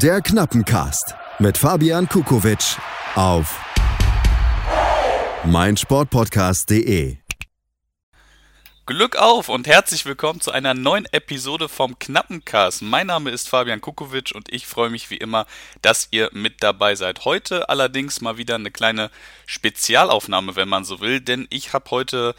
[0.00, 2.78] Der Knappencast mit Fabian Kukowitsch
[3.14, 3.60] auf
[5.44, 7.18] meinsportpodcast.de.
[8.86, 12.80] Glück auf und herzlich willkommen zu einer neuen Episode vom Knappencast.
[12.80, 15.44] Mein Name ist Fabian Kukowitsch und ich freue mich wie immer,
[15.82, 17.26] dass ihr mit dabei seid.
[17.26, 19.10] Heute allerdings mal wieder eine kleine
[19.44, 22.34] Spezialaufnahme, wenn man so will, denn ich habe heute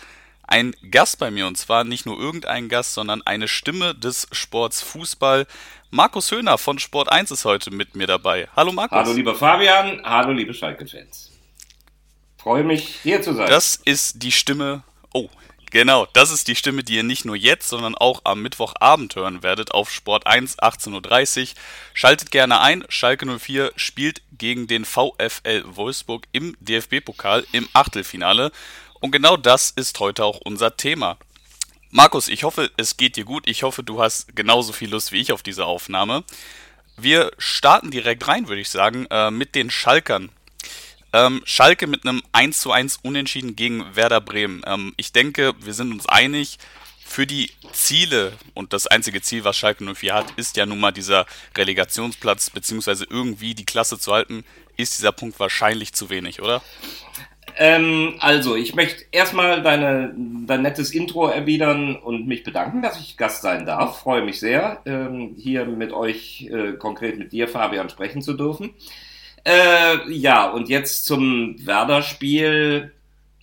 [0.53, 4.83] einen Gast bei mir und zwar nicht nur irgendeinen Gast, sondern eine Stimme des Sports
[4.83, 5.47] Fußball.
[5.89, 8.47] Markus Höhner von Sport 1 ist heute mit mir dabei.
[8.55, 8.95] Hallo Markus.
[8.95, 11.31] Hallo lieber Fabian, hallo liebe Schalke-Fans.
[12.37, 13.49] Freue mich, hier zu sein.
[13.49, 15.27] Das ist die Stimme, oh,
[15.71, 19.41] genau, das ist die Stimme, die ihr nicht nur jetzt, sondern auch am Mittwochabend hören
[19.41, 21.47] werdet auf Sport 1, 18.30 Uhr.
[21.95, 28.51] Schaltet gerne ein, Schalke 04 spielt gegen den VfL Wolfsburg im DFB-Pokal im Achtelfinale.
[29.03, 31.17] Und genau das ist heute auch unser Thema.
[31.91, 33.49] Markus, ich hoffe, es geht dir gut.
[33.49, 36.23] Ich hoffe, du hast genauso viel Lust wie ich auf diese Aufnahme.
[36.95, 40.29] Wir starten direkt rein, würde ich sagen, äh, mit den Schalkern.
[41.11, 44.61] Ähm, Schalke mit einem 1 zu 1 Unentschieden gegen Werder Bremen.
[44.65, 46.57] Ähm, ich denke, wir sind uns einig,
[47.05, 50.93] für die Ziele und das einzige Ziel, was Schalke 04 hat, ist ja nun mal
[50.93, 51.25] dieser
[51.57, 54.45] Relegationsplatz, beziehungsweise irgendwie die Klasse zu halten,
[54.77, 56.63] ist dieser Punkt wahrscheinlich zu wenig, oder?
[57.57, 60.13] Ähm, also, ich möchte erstmal deine,
[60.45, 63.99] dein nettes Intro erwidern und mich bedanken, dass ich Gast sein darf.
[63.99, 68.71] Freue mich sehr, ähm, hier mit euch, äh, konkret mit dir, Fabian, sprechen zu dürfen.
[69.43, 72.93] Äh, ja, und jetzt zum Werder-Spiel.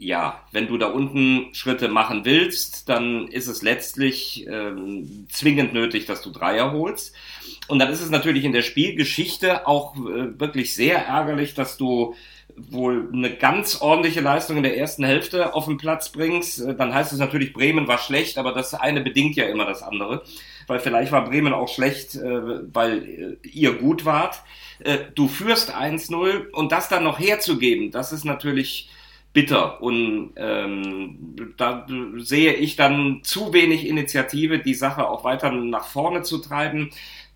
[0.03, 6.07] Ja, wenn du da unten Schritte machen willst, dann ist es letztlich ähm, zwingend nötig,
[6.07, 7.15] dass du Dreier holst.
[7.69, 12.15] Und dann ist es natürlich in der Spielgeschichte auch äh, wirklich sehr ärgerlich, dass du
[12.71, 16.93] wohl eine ganz ordentliche Leistung in der ersten Hälfte auf den Platz bringst, äh, dann
[16.95, 20.23] heißt es natürlich, Bremen war schlecht, aber das eine bedingt ja immer das andere.
[20.67, 24.43] Weil vielleicht war Bremen auch schlecht, äh, weil äh, ihr gut wart.
[25.15, 28.89] Du führst 1-0 und das dann noch herzugeben, das ist natürlich
[29.33, 29.83] bitter.
[29.83, 31.87] Und ähm, da
[32.17, 36.91] sehe ich dann zu wenig Initiative, die Sache auch weiter nach vorne zu treiben.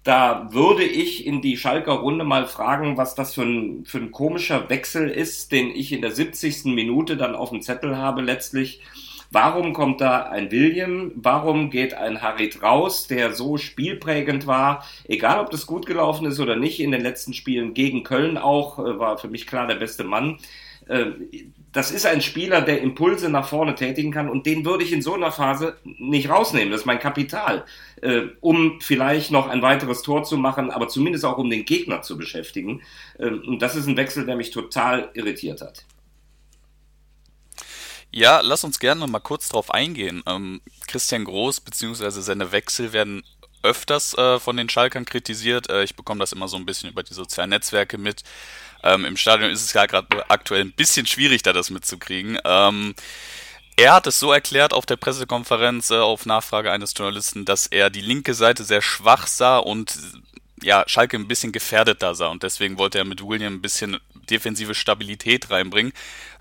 [0.04, 4.12] Da würde ich in die Schalker Runde mal fragen, was das für ein, für ein
[4.12, 6.66] komischer Wechsel ist, den ich in der 70.
[6.66, 8.82] Minute dann auf dem Zettel habe letztlich.
[9.30, 11.10] Warum kommt da ein William?
[11.14, 14.84] Warum geht ein Harit raus, der so spielprägend war?
[15.08, 18.78] Egal, ob das gut gelaufen ist oder nicht, in den letzten Spielen gegen Köln auch,
[18.78, 20.38] äh, war für mich klar der beste Mann.
[20.86, 21.06] Äh,
[21.72, 25.02] das ist ein Spieler, der Impulse nach vorne tätigen kann und den würde ich in
[25.02, 26.70] so einer Phase nicht rausnehmen.
[26.70, 27.64] Das ist mein Kapital,
[28.00, 32.02] äh, um vielleicht noch ein weiteres Tor zu machen, aber zumindest auch um den Gegner
[32.02, 32.82] zu beschäftigen.
[33.18, 35.84] Ähm, und das ist ein Wechsel, der mich total irritiert hat.
[38.12, 40.22] Ja, lass uns gerne mal kurz drauf eingehen.
[40.26, 42.10] Ähm, Christian Groß bzw.
[42.20, 43.24] seine Wechsel werden
[43.64, 45.68] öfters äh, von den Schalkern kritisiert.
[45.68, 48.22] Äh, ich bekomme das immer so ein bisschen über die sozialen Netzwerke mit.
[48.84, 52.38] Ähm, Im Stadion ist es ja gerade aktuell ein bisschen schwierig, da das mitzukriegen.
[52.44, 52.94] Ähm,
[53.76, 57.90] er hat es so erklärt auf der Pressekonferenz äh, auf Nachfrage eines Journalisten, dass er
[57.90, 59.98] die linke Seite sehr schwach sah und
[60.62, 63.98] ja, Schalke ein bisschen gefährdet da sah und deswegen wollte er mit William ein bisschen
[64.30, 65.92] defensive Stabilität reinbringen.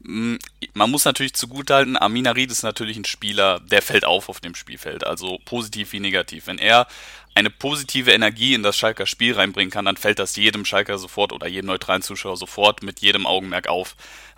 [0.01, 0.35] Mm,
[0.73, 4.55] man muss natürlich zugutehalten, Amina Ried ist natürlich ein Spieler, der fällt auf auf dem
[4.55, 6.47] Spielfeld, also positiv wie negativ.
[6.47, 6.87] Wenn er
[7.35, 11.33] eine positive Energie in das Schalker Spiel reinbringen kann, dann fällt das jedem Schalker sofort
[11.33, 13.95] oder jedem neutralen Zuschauer sofort mit jedem Augenmerk auf.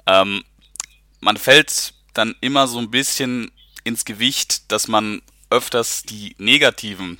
[0.08, 0.44] Ähm,
[1.20, 3.52] man fällt dann immer so ein bisschen
[3.84, 7.20] ins Gewicht, dass man öfters die negativen,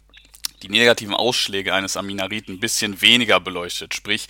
[0.62, 3.94] die negativen Ausschläge eines Aminarit ein bisschen weniger beleuchtet.
[3.94, 4.28] Sprich,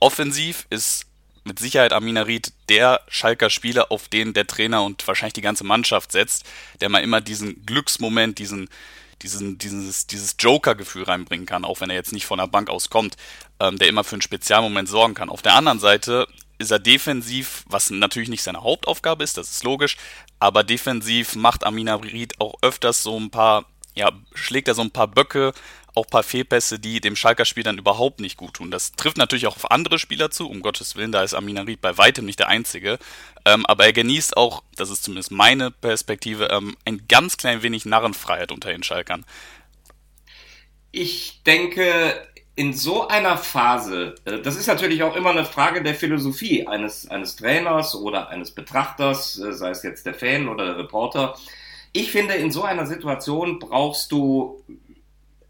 [0.00, 1.05] offensiv ist
[1.46, 6.12] mit Sicherheit Aminarit der Schalker Spieler, auf den der Trainer und wahrscheinlich die ganze Mannschaft
[6.12, 6.44] setzt,
[6.80, 8.68] der mal immer diesen Glücksmoment, diesen,
[9.22, 12.90] diesen, dieses, dieses Joker-Gefühl reinbringen kann, auch wenn er jetzt nicht von der Bank aus
[12.90, 13.16] kommt,
[13.60, 15.30] ähm, der immer für einen Spezialmoment sorgen kann.
[15.30, 16.26] Auf der anderen Seite
[16.58, 19.96] ist er defensiv, was natürlich nicht seine Hauptaufgabe ist, das ist logisch,
[20.40, 24.90] aber defensiv macht Amina Ried auch öfters so ein paar, ja, schlägt er so ein
[24.90, 25.52] paar Böcke,
[25.96, 28.70] auch ein paar Fehlpässe, die dem Schalker Spiel dann überhaupt nicht gut tun.
[28.70, 31.80] Das trifft natürlich auch auf andere Spieler zu, um Gottes Willen, da ist Amina Ried
[31.80, 32.98] bei weitem nicht der Einzige.
[33.44, 37.86] Ähm, aber er genießt auch, das ist zumindest meine Perspektive, ähm, ein ganz klein wenig
[37.86, 39.24] Narrenfreiheit unter den Schalkern.
[40.92, 42.14] Ich denke,
[42.56, 47.08] in so einer Phase, äh, das ist natürlich auch immer eine Frage der Philosophie eines,
[47.08, 51.36] eines Trainers oder eines Betrachters, äh, sei es jetzt der Fan oder der Reporter.
[51.92, 54.62] Ich finde, in so einer Situation brauchst du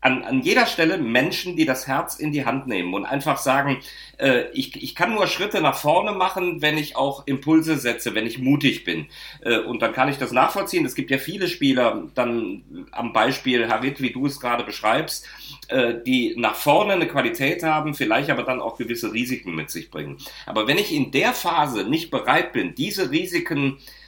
[0.00, 3.78] an, an jeder Stelle Menschen, die das Herz in die Hand nehmen und einfach sagen,
[4.18, 8.26] äh, ich, ich kann nur Schritte nach vorne machen, wenn ich auch Impulse setze, wenn
[8.26, 9.06] ich mutig bin.
[9.40, 10.84] Äh, und dann kann ich das nachvollziehen.
[10.84, 15.26] Es gibt ja viele Spieler, dann am Beispiel Harit, wie du es gerade beschreibst,
[15.68, 19.90] äh, die nach vorne eine Qualität haben, vielleicht aber dann auch gewisse Risiken mit sich
[19.90, 20.18] bringen.
[20.44, 24.05] Aber wenn ich in der Phase nicht bereit bin, diese Risiken äh,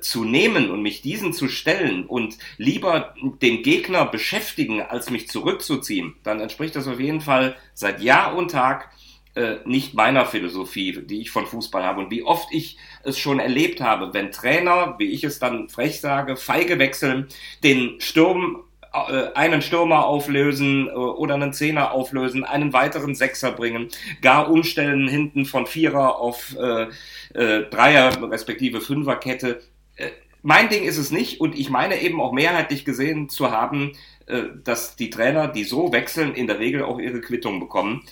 [0.00, 6.16] zu nehmen und mich diesen zu stellen und lieber den Gegner beschäftigen, als mich zurückzuziehen,
[6.22, 8.90] dann entspricht das auf jeden Fall seit Jahr und Tag
[9.34, 13.40] äh, nicht meiner Philosophie, die ich von Fußball habe und wie oft ich es schon
[13.40, 17.26] erlebt habe, wenn Trainer, wie ich es dann frech sage, feige wechseln,
[17.64, 23.88] den Sturm äh, einen Stürmer auflösen äh, oder einen Zehner auflösen, einen weiteren Sechser bringen,
[24.22, 26.86] gar umstellen hinten von Vierer auf äh,
[27.34, 29.60] äh, Dreier respektive Fünferkette.
[29.96, 30.10] Äh,
[30.42, 33.92] mein Ding ist es nicht und ich meine eben auch mehrheitlich gesehen zu haben,
[34.26, 38.02] äh, dass die Trainer, die so wechseln, in der Regel auch ihre Quittung bekommen.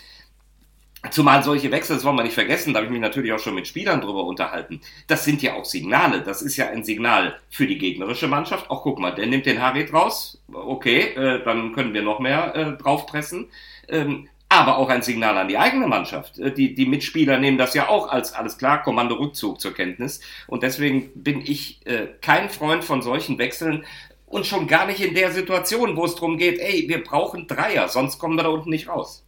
[1.10, 3.56] Zumal solche Wechsel, das wollen wir nicht vergessen, da habe ich mich natürlich auch schon
[3.56, 4.80] mit Spielern drüber unterhalten.
[5.08, 6.22] Das sind ja auch Signale.
[6.22, 8.70] Das ist ja ein Signal für die gegnerische Mannschaft.
[8.70, 10.40] Auch guck mal, der nimmt den Harit raus.
[10.52, 13.50] Okay, äh, dann können wir noch mehr äh, draufpressen.
[13.88, 16.38] Ähm, aber auch ein Signal an die eigene Mannschaft.
[16.38, 20.20] Äh, die, die Mitspieler nehmen das ja auch als alles klar, Kommando-Rückzug zur Kenntnis.
[20.46, 23.84] Und deswegen bin ich äh, kein Freund von solchen Wechseln
[24.26, 27.88] und schon gar nicht in der Situation, wo es darum geht, ey, wir brauchen Dreier,
[27.88, 29.24] sonst kommen wir da unten nicht raus.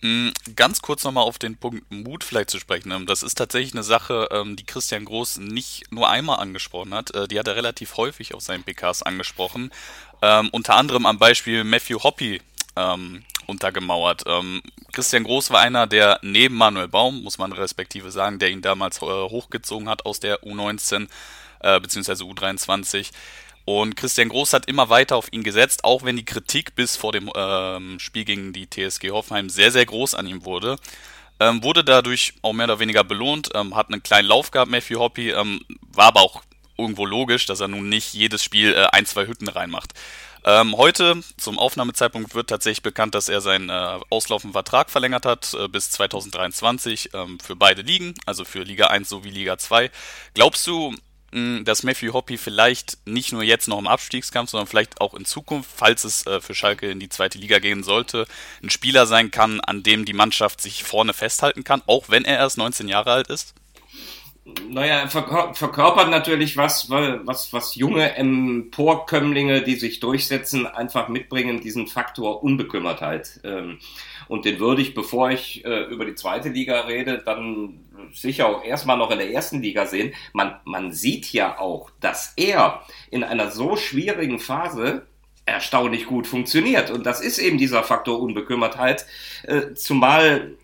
[0.00, 2.92] Mm, ganz kurz nochmal auf den Punkt Mut vielleicht zu sprechen.
[2.92, 7.14] Ähm, das ist tatsächlich eine Sache, ähm, die Christian Groß nicht nur einmal angesprochen hat.
[7.14, 9.70] Äh, die hat er relativ häufig auf seinen PKs angesprochen.
[10.22, 12.40] Ähm, unter anderem am Beispiel Matthew Hoppy
[13.46, 14.22] untergemauert.
[14.92, 18.98] Christian Groß war einer, der neben Manuel Baum, muss man respektive sagen, der ihn damals
[18.98, 21.08] äh, hochgezogen hat aus der U19
[21.60, 22.22] äh, bzw.
[22.22, 23.10] U23,
[23.68, 27.12] und Christian Groß hat immer weiter auf ihn gesetzt, auch wenn die Kritik bis vor
[27.12, 30.76] dem ähm, Spiel gegen die TSG Hoffenheim sehr, sehr groß an ihm wurde.
[31.38, 34.98] Ähm, wurde dadurch auch mehr oder weniger belohnt, ähm, hat einen kleinen Lauf gehabt, Matthew
[34.98, 36.42] Hoppy, ähm, war aber auch
[36.78, 39.92] irgendwo logisch, dass er nun nicht jedes Spiel äh, ein, zwei Hütten reinmacht.
[40.46, 45.52] Ähm, heute, zum Aufnahmezeitpunkt, wird tatsächlich bekannt, dass er seinen äh, auslaufenden Vertrag verlängert hat
[45.52, 49.90] äh, bis 2023 ähm, für beide Ligen, also für Liga 1 sowie Liga 2.
[50.32, 50.94] Glaubst du,
[51.30, 55.70] dass Matthew Hoppy vielleicht nicht nur jetzt noch im Abstiegskampf, sondern vielleicht auch in Zukunft,
[55.76, 58.26] falls es äh, für Schalke in die zweite Liga gehen sollte,
[58.62, 62.38] ein Spieler sein kann, an dem die Mannschaft sich vorne festhalten kann, auch wenn er
[62.38, 63.54] erst 19 Jahre alt ist?
[64.66, 71.86] Naja, er verkörpert natürlich was, was, was junge Emporkömmlinge, die sich durchsetzen, einfach mitbringen, diesen
[71.86, 73.40] Faktor Unbekümmertheit.
[73.44, 73.78] Ähm,
[74.26, 77.80] und den würde ich, bevor ich äh, über die zweite Liga rede, dann
[78.12, 80.14] sicher auch erstmal noch in der ersten Liga sehen.
[80.32, 85.06] Man, man sieht ja auch, dass er in einer so schwierigen Phase
[85.46, 86.90] erstaunlich gut funktioniert.
[86.90, 89.06] Und das ist eben dieser Faktor Unbekümmertheit.
[89.44, 90.56] Äh, zumal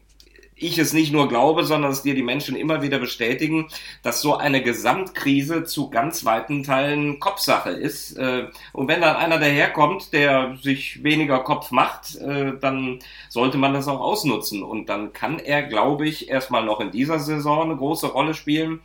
[0.57, 3.69] ich es nicht nur glaube, sondern es dir die Menschen immer wieder bestätigen,
[4.03, 8.17] dass so eine Gesamtkrise zu ganz weiten Teilen Kopfsache ist.
[8.17, 13.75] Äh, und wenn dann einer daherkommt, der sich weniger Kopf macht, äh, dann sollte man
[13.75, 14.63] das auch ausnutzen.
[14.63, 18.81] Und dann kann er, glaube ich, erstmal noch in dieser Saison eine große Rolle spielen.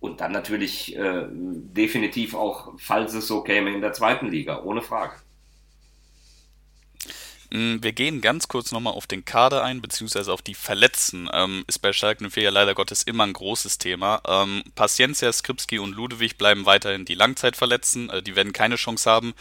[0.00, 4.82] Und dann natürlich äh, definitiv auch, falls es so käme, in der zweiten Liga, ohne
[4.82, 5.23] Frage.
[7.50, 11.28] Mm, wir gehen ganz kurz nochmal auf den Kader ein, beziehungsweise auf die Verletzten.
[11.32, 14.20] Ähm, ist bei Schalke 04 ja leider Gottes immer ein großes Thema.
[14.26, 18.10] Ähm, Paciencia, Skripski und Ludewig bleiben weiterhin die Langzeitverletzten.
[18.10, 19.34] Äh, die werden keine Chance haben.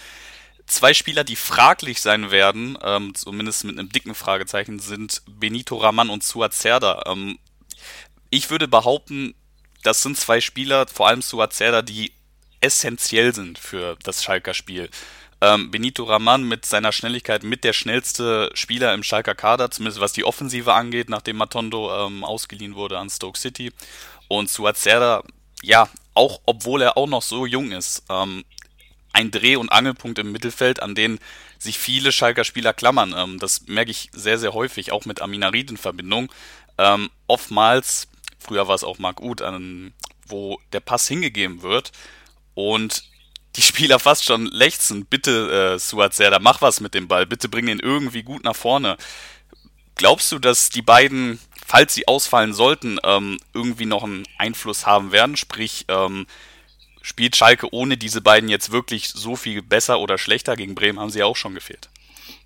[0.66, 6.10] Zwei Spieler, die fraglich sein werden, ähm, zumindest mit einem dicken Fragezeichen, sind Benito Raman
[6.10, 7.04] und Suat Cerda.
[7.06, 7.38] Ähm,
[8.30, 9.36] ich würde behaupten,
[9.84, 12.14] das sind zwei Spieler, vor allem Suat Cerda, die
[12.62, 14.90] essentiell sind für das Schalker Spiel.
[15.44, 20.14] Ähm, Benito Raman mit seiner Schnelligkeit mit der schnellste Spieler im Schalker Kader, zumindest was
[20.14, 23.74] die Offensive angeht, nachdem Matondo ähm, ausgeliehen wurde an Stoke City.
[24.30, 25.22] Und Suazerda,
[25.62, 28.46] ja, auch obwohl er auch noch so jung ist, ähm,
[29.12, 31.20] ein Dreh- und Angelpunkt im Mittelfeld, an den
[31.60, 33.14] sich viele Schalker Spieler klammern.
[33.18, 36.32] Ähm, das merke ich sehr, sehr häufig, auch mit Aminarid in Verbindung.
[36.78, 38.08] Ähm, oftmals,
[38.40, 39.44] früher war es auch Marc Uth,
[40.26, 41.92] wo der Pass hingegeben wird
[42.54, 43.04] und
[43.56, 47.68] die Spieler fast schon lechzen, bitte äh, Suazerda, mach was mit dem Ball, bitte bring
[47.68, 48.98] ihn irgendwie gut nach vorne.
[49.96, 55.12] Glaubst du, dass die beiden, falls sie ausfallen sollten, ähm, irgendwie noch einen Einfluss haben
[55.12, 55.38] werden?
[55.38, 56.26] Sprich, ähm,
[57.04, 60.56] spielt Schalke ohne diese beiden jetzt wirklich so viel besser oder schlechter?
[60.56, 61.90] Gegen Bremen haben sie ja auch schon gefehlt.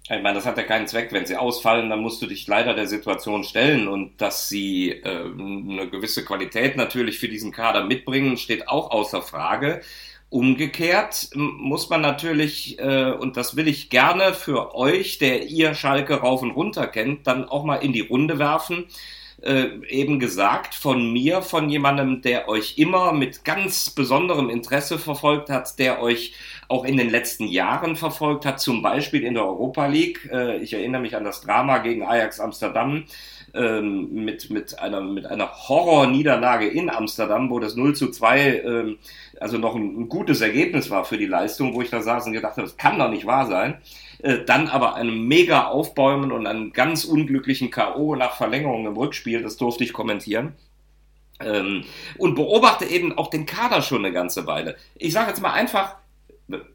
[0.09, 1.11] Ich meine, das hat ja keinen Zweck.
[1.11, 3.87] Wenn sie ausfallen, dann musst du dich leider der Situation stellen.
[3.87, 9.21] Und dass sie äh, eine gewisse Qualität natürlich für diesen Kader mitbringen, steht auch außer
[9.21, 9.81] Frage.
[10.29, 16.15] Umgekehrt muss man natürlich, äh, und das will ich gerne für euch, der ihr Schalke
[16.15, 18.87] rauf und runter kennt, dann auch mal in die Runde werfen.
[19.41, 25.51] Äh, eben gesagt von mir, von jemandem, der euch immer mit ganz besonderem Interesse verfolgt
[25.51, 26.33] hat, der euch
[26.67, 30.27] auch in den letzten Jahren verfolgt hat, zum Beispiel in der Europa League.
[30.31, 33.05] Äh, ich erinnere mich an das Drama gegen Ajax Amsterdam
[33.53, 38.97] ähm, mit, mit einer, mit einer Horror-Niederlage in Amsterdam, wo das 0 zu 2 ähm,
[39.39, 42.33] also noch ein, ein, gutes Ergebnis war für die Leistung, wo ich da saß und
[42.33, 43.81] gedacht habe, das kann doch nicht wahr sein.
[44.19, 48.15] Äh, dann aber einem mega Aufbäumen und einen ganz unglücklichen K.O.
[48.15, 50.53] nach Verlängerung im Rückspiel, das durfte ich kommentieren.
[51.39, 51.83] Ähm,
[52.17, 54.75] und beobachte eben auch den Kader schon eine ganze Weile.
[54.95, 55.95] Ich sage jetzt mal einfach,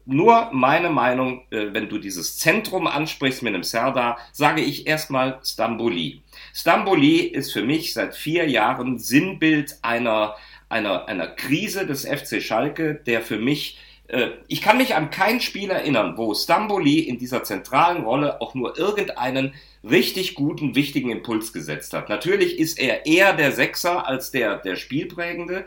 [0.05, 5.39] nur meine Meinung, äh, wenn du dieses Zentrum ansprichst mit einem Serdar, sage ich erstmal
[5.43, 6.21] Stamboli.
[6.53, 10.35] Stamboli ist für mich seit vier Jahren Sinnbild einer,
[10.73, 13.77] einer, einer Krise des FC Schalke, der für mich
[14.07, 18.53] äh, ich kann mich an kein Spiel erinnern, wo Stamboli in dieser zentralen Rolle auch
[18.53, 19.53] nur irgendeinen
[19.83, 22.09] richtig guten, wichtigen Impuls gesetzt hat.
[22.09, 25.65] Natürlich ist er eher der Sechser als der, der Spielprägende,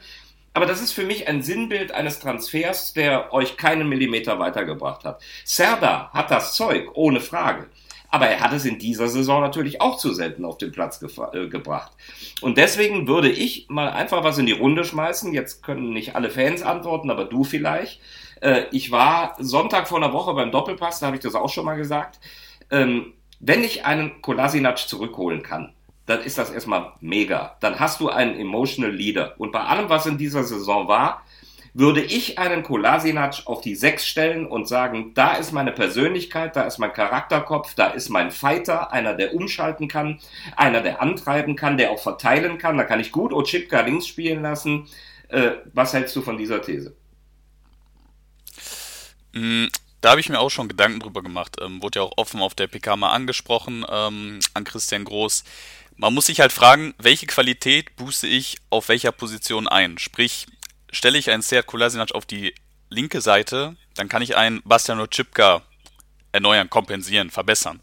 [0.54, 5.20] aber das ist für mich ein Sinnbild eines Transfers, der euch keinen Millimeter weitergebracht hat.
[5.44, 7.66] Serda hat das Zeug, ohne Frage.
[8.08, 11.48] Aber er hat es in dieser Saison natürlich auch zu selten auf den Platz äh,
[11.48, 11.92] gebracht.
[12.40, 15.32] Und deswegen würde ich mal einfach was in die Runde schmeißen.
[15.32, 18.00] Jetzt können nicht alle Fans antworten, aber du vielleicht.
[18.40, 21.64] Äh, ich war Sonntag vor einer Woche beim Doppelpass, da habe ich das auch schon
[21.64, 22.20] mal gesagt.
[22.70, 25.72] Ähm, wenn ich einen Kolasinac zurückholen kann,
[26.06, 27.56] dann ist das erstmal mega.
[27.60, 29.34] Dann hast du einen Emotional Leader.
[29.38, 31.22] Und bei allem, was in dieser Saison war,
[31.78, 36.62] würde ich einen Kolasinac auf die Sechs stellen und sagen, da ist meine Persönlichkeit, da
[36.62, 40.18] ist mein Charakterkopf, da ist mein Fighter, einer, der umschalten kann,
[40.56, 42.78] einer, der antreiben kann, der auch verteilen kann.
[42.78, 44.88] Da kann ich gut Ochipka links spielen lassen.
[45.28, 46.96] Äh, was hältst du von dieser These?
[49.34, 49.66] Mm,
[50.00, 51.56] da habe ich mir auch schon Gedanken drüber gemacht.
[51.60, 55.44] Ähm, wurde ja auch offen auf der PK mal angesprochen ähm, an Christian Groß
[55.96, 59.98] man muss sich halt fragen, welche Qualität booste ich auf welcher Position ein?
[59.98, 60.46] Sprich,
[60.90, 62.54] stelle ich einen Seat Kolasinac auf die
[62.88, 65.62] linke Seite, dann kann ich einen Bastian Chipka
[66.32, 67.80] erneuern, kompensieren, verbessern.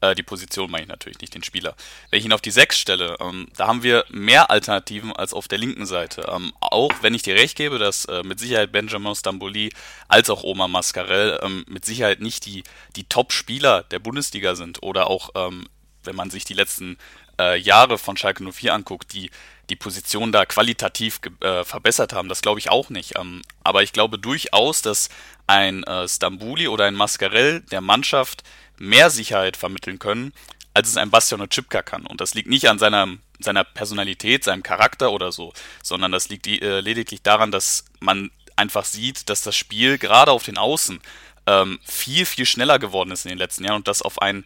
[0.00, 1.74] Äh, die Position meine ich natürlich, nicht den Spieler.
[2.10, 5.48] Wenn ich ihn auf die 6 stelle, ähm, da haben wir mehr Alternativen als auf
[5.48, 6.26] der linken Seite.
[6.30, 9.72] Ähm, auch wenn ich dir recht gebe, dass äh, mit Sicherheit Benjamin Stamboli
[10.08, 12.62] als auch Omar Mascarell ähm, mit Sicherheit nicht die,
[12.94, 15.66] die Top-Spieler der Bundesliga sind oder auch ähm,
[16.04, 16.98] wenn man sich die letzten
[17.40, 19.30] äh, Jahre von Schalke 04 anguckt, die
[19.70, 22.28] die Position da qualitativ äh, verbessert haben.
[22.28, 23.18] Das glaube ich auch nicht.
[23.18, 25.08] Ähm, aber ich glaube durchaus, dass
[25.46, 28.42] ein äh, Stambuli oder ein Mascarell der Mannschaft
[28.78, 30.32] mehr Sicherheit vermitteln können,
[30.74, 32.06] als es ein Bastian Chipka kann.
[32.06, 33.08] Und das liegt nicht an seiner,
[33.38, 38.84] seiner Personalität, seinem Charakter oder so, sondern das liegt äh, lediglich daran, dass man einfach
[38.84, 41.00] sieht, dass das Spiel gerade auf den Außen
[41.46, 44.44] ähm, viel, viel schneller geworden ist in den letzten Jahren und das auf ein,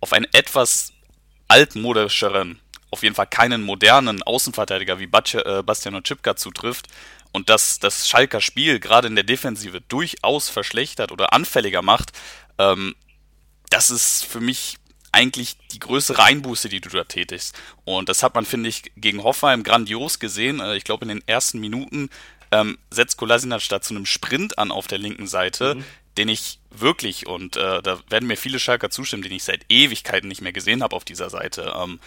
[0.00, 0.92] auf ein etwas
[1.48, 2.60] altmodischeren,
[2.92, 6.88] auf jeden Fall keinen modernen Außenverteidiger wie äh, Bastian Ochipka zutrifft
[7.32, 12.12] und dass das Schalker Spiel gerade in der Defensive durchaus verschlechtert oder anfälliger macht,
[12.58, 12.94] ähm,
[13.70, 14.76] das ist für mich
[15.10, 17.58] eigentlich die größere Einbuße, die du da tätigst.
[17.84, 20.60] Und das hat man, finde ich, gegen Hoffenheim grandios gesehen.
[20.60, 22.10] Äh, ich glaube, in den ersten Minuten
[22.50, 25.84] ähm, setzt Kolasinac da zu einem Sprint an auf der linken Seite, mhm
[26.16, 30.28] den ich wirklich, und äh, da werden mir viele Schalker zustimmen, den ich seit Ewigkeiten
[30.28, 31.74] nicht mehr gesehen habe auf dieser Seite.
[31.76, 32.00] Ähm,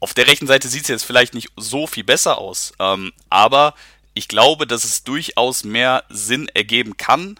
[0.00, 3.74] auf der rechten Seite sieht es jetzt vielleicht nicht so viel besser aus, ähm, aber
[4.14, 7.38] ich glaube, dass es durchaus mehr Sinn ergeben kann,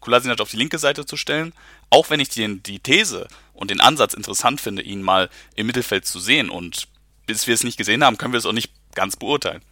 [0.00, 1.52] Kolasinac auf die linke Seite zu stellen,
[1.90, 6.06] auch wenn ich den, die These und den Ansatz interessant finde, ihn mal im Mittelfeld
[6.06, 6.50] zu sehen.
[6.50, 6.88] Und
[7.26, 9.62] bis wir es nicht gesehen haben, können wir es auch nicht ganz beurteilen.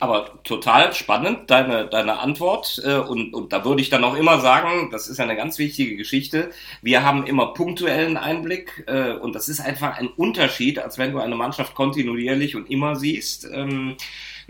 [0.00, 2.80] Aber total spannend, deine, deine Antwort.
[2.84, 5.96] Äh, und, und da würde ich dann auch immer sagen, das ist eine ganz wichtige
[5.96, 6.50] Geschichte.
[6.82, 11.18] Wir haben immer punktuellen Einblick äh, und das ist einfach ein Unterschied, als wenn du
[11.18, 13.48] eine Mannschaft kontinuierlich und immer siehst.
[13.52, 13.96] Ähm,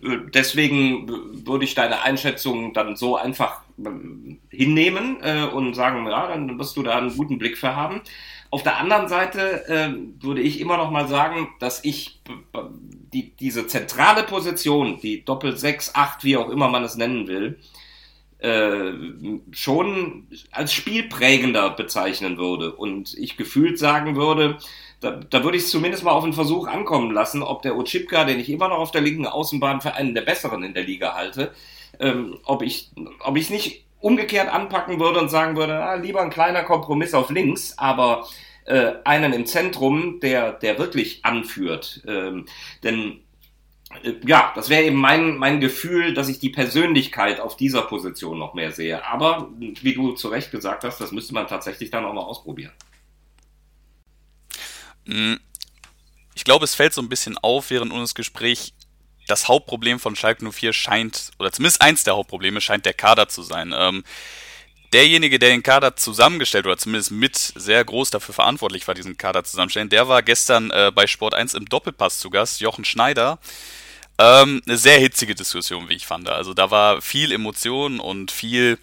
[0.01, 1.09] deswegen
[1.47, 6.77] würde ich deine Einschätzung dann so einfach ähm, hinnehmen äh, und sagen, ja, dann wirst
[6.77, 8.03] du da einen guten Blick für haben.
[8.51, 12.21] Auf der anderen Seite äh, würde ich immer noch mal sagen, dass ich
[13.13, 17.59] die, diese zentrale Position, die Doppel 6, 8, wie auch immer man es nennen will,
[18.39, 18.93] äh,
[19.51, 22.73] schon als spielprägender bezeichnen würde.
[22.73, 24.59] Und ich gefühlt sagen würde,
[25.01, 28.25] da, da würde ich es zumindest mal auf einen Versuch ankommen lassen, ob der Ochipka,
[28.25, 31.15] den ich immer noch auf der linken Außenbahn für einen der besseren in der Liga
[31.15, 31.53] halte,
[32.01, 36.31] ähm, ob ich ob ich nicht umgekehrt anpacken würde und sagen würde, ah, lieber ein
[36.31, 38.27] kleiner Kompromiss auf links, aber
[38.69, 42.03] äh, einen im Zentrum, der, der wirklich anführt.
[42.07, 42.47] Ähm,
[42.83, 43.21] denn
[44.03, 48.39] äh, ja, das wäre eben mein, mein Gefühl, dass ich die Persönlichkeit auf dieser Position
[48.39, 49.05] noch mehr sehe.
[49.07, 52.73] Aber wie du zu Recht gesagt hast, das müsste man tatsächlich dann auch noch ausprobieren.
[55.07, 55.41] Hm,
[56.35, 58.75] ich glaube, es fällt so ein bisschen auf während unseres Gesprächs,
[59.27, 63.43] das Hauptproblem von Schalke 04 scheint, oder zumindest eins der Hauptprobleme scheint der Kader zu
[63.43, 63.75] sein.
[63.77, 64.05] Ähm,
[64.93, 69.45] derjenige, der den Kader zusammengestellt oder zumindest mit sehr groß dafür verantwortlich war, diesen Kader
[69.45, 73.39] zusammenstellen, der war gestern äh, bei Sport 1 im Doppelpass zu Gast, Jochen Schneider.
[74.19, 76.29] Ähm, eine sehr hitzige Diskussion, wie ich fand.
[76.29, 78.79] Also da war viel Emotion und viel,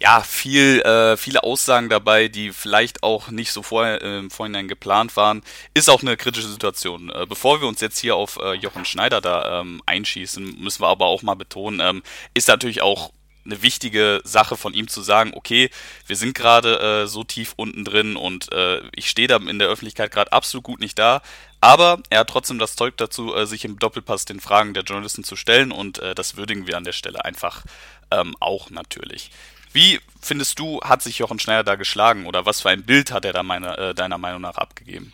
[0.00, 5.16] ja, viel, äh, viele Aussagen dabei, die vielleicht auch nicht so vor, äh, Vorhinein geplant
[5.16, 5.42] waren.
[5.74, 7.10] Ist auch eine kritische Situation.
[7.10, 10.88] Äh, bevor wir uns jetzt hier auf äh, Jochen Schneider da ähm, einschießen, müssen wir
[10.88, 13.12] aber auch mal betonen, ähm, ist natürlich auch
[13.44, 15.70] eine wichtige Sache von ihm zu sagen, okay,
[16.06, 19.68] wir sind gerade äh, so tief unten drin und äh, ich stehe da in der
[19.68, 21.22] Öffentlichkeit gerade absolut gut nicht da,
[21.60, 25.24] aber er hat trotzdem das Zeug dazu, äh, sich im Doppelpass den Fragen der Journalisten
[25.24, 27.64] zu stellen und äh, das würdigen wir an der Stelle einfach
[28.10, 29.30] ähm, auch natürlich.
[29.72, 33.24] Wie findest du, hat sich Jochen Schneider da geschlagen oder was für ein Bild hat
[33.24, 35.12] er da meiner, äh, deiner Meinung nach abgegeben?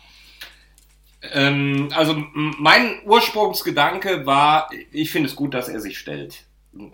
[1.21, 6.45] Ähm, also mein Ursprungsgedanke war, ich finde es gut, dass er sich stellt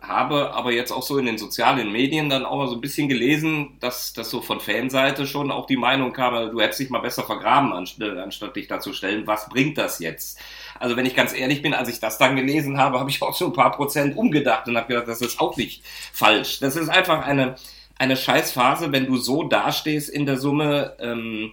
[0.02, 3.08] habe aber jetzt auch so in den sozialen Medien dann auch mal so ein bisschen
[3.08, 7.00] gelesen, dass das so von Fanseite schon auch die Meinung kam, du hättest dich mal
[7.00, 9.28] besser vergraben, anstatt dich da zu stellen.
[9.28, 10.40] Was bringt das jetzt?
[10.80, 13.36] Also wenn ich ganz ehrlich bin, als ich das dann gelesen habe, habe ich auch
[13.36, 16.60] so ein paar Prozent umgedacht und habe gedacht, das ist auch nicht falsch.
[16.60, 17.56] Das ist einfach eine,
[17.98, 20.96] eine Scheißphase, wenn du so dastehst in der Summe.
[21.00, 21.52] Ähm,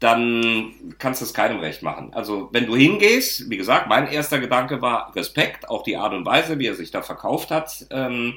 [0.00, 2.12] dann kannst du es keinem recht machen.
[2.14, 6.24] Also wenn du hingehst, wie gesagt, mein erster Gedanke war Respekt, auch die Art und
[6.24, 7.86] Weise, wie er sich da verkauft hat.
[7.90, 8.34] Ähm,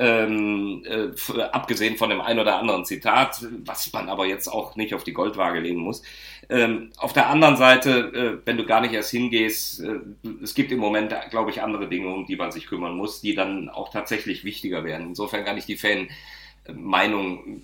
[0.00, 4.94] ähm, äh, abgesehen von dem ein oder anderen Zitat, was man aber jetzt auch nicht
[4.94, 6.02] auf die Goldwaage legen muss.
[6.48, 9.98] Ähm, auf der anderen Seite, äh, wenn du gar nicht erst hingehst, äh,
[10.42, 13.34] es gibt im Moment, glaube ich, andere Dinge, um die man sich kümmern muss, die
[13.34, 15.08] dann auch tatsächlich wichtiger werden.
[15.08, 17.62] Insofern kann ich die Fan-Meinung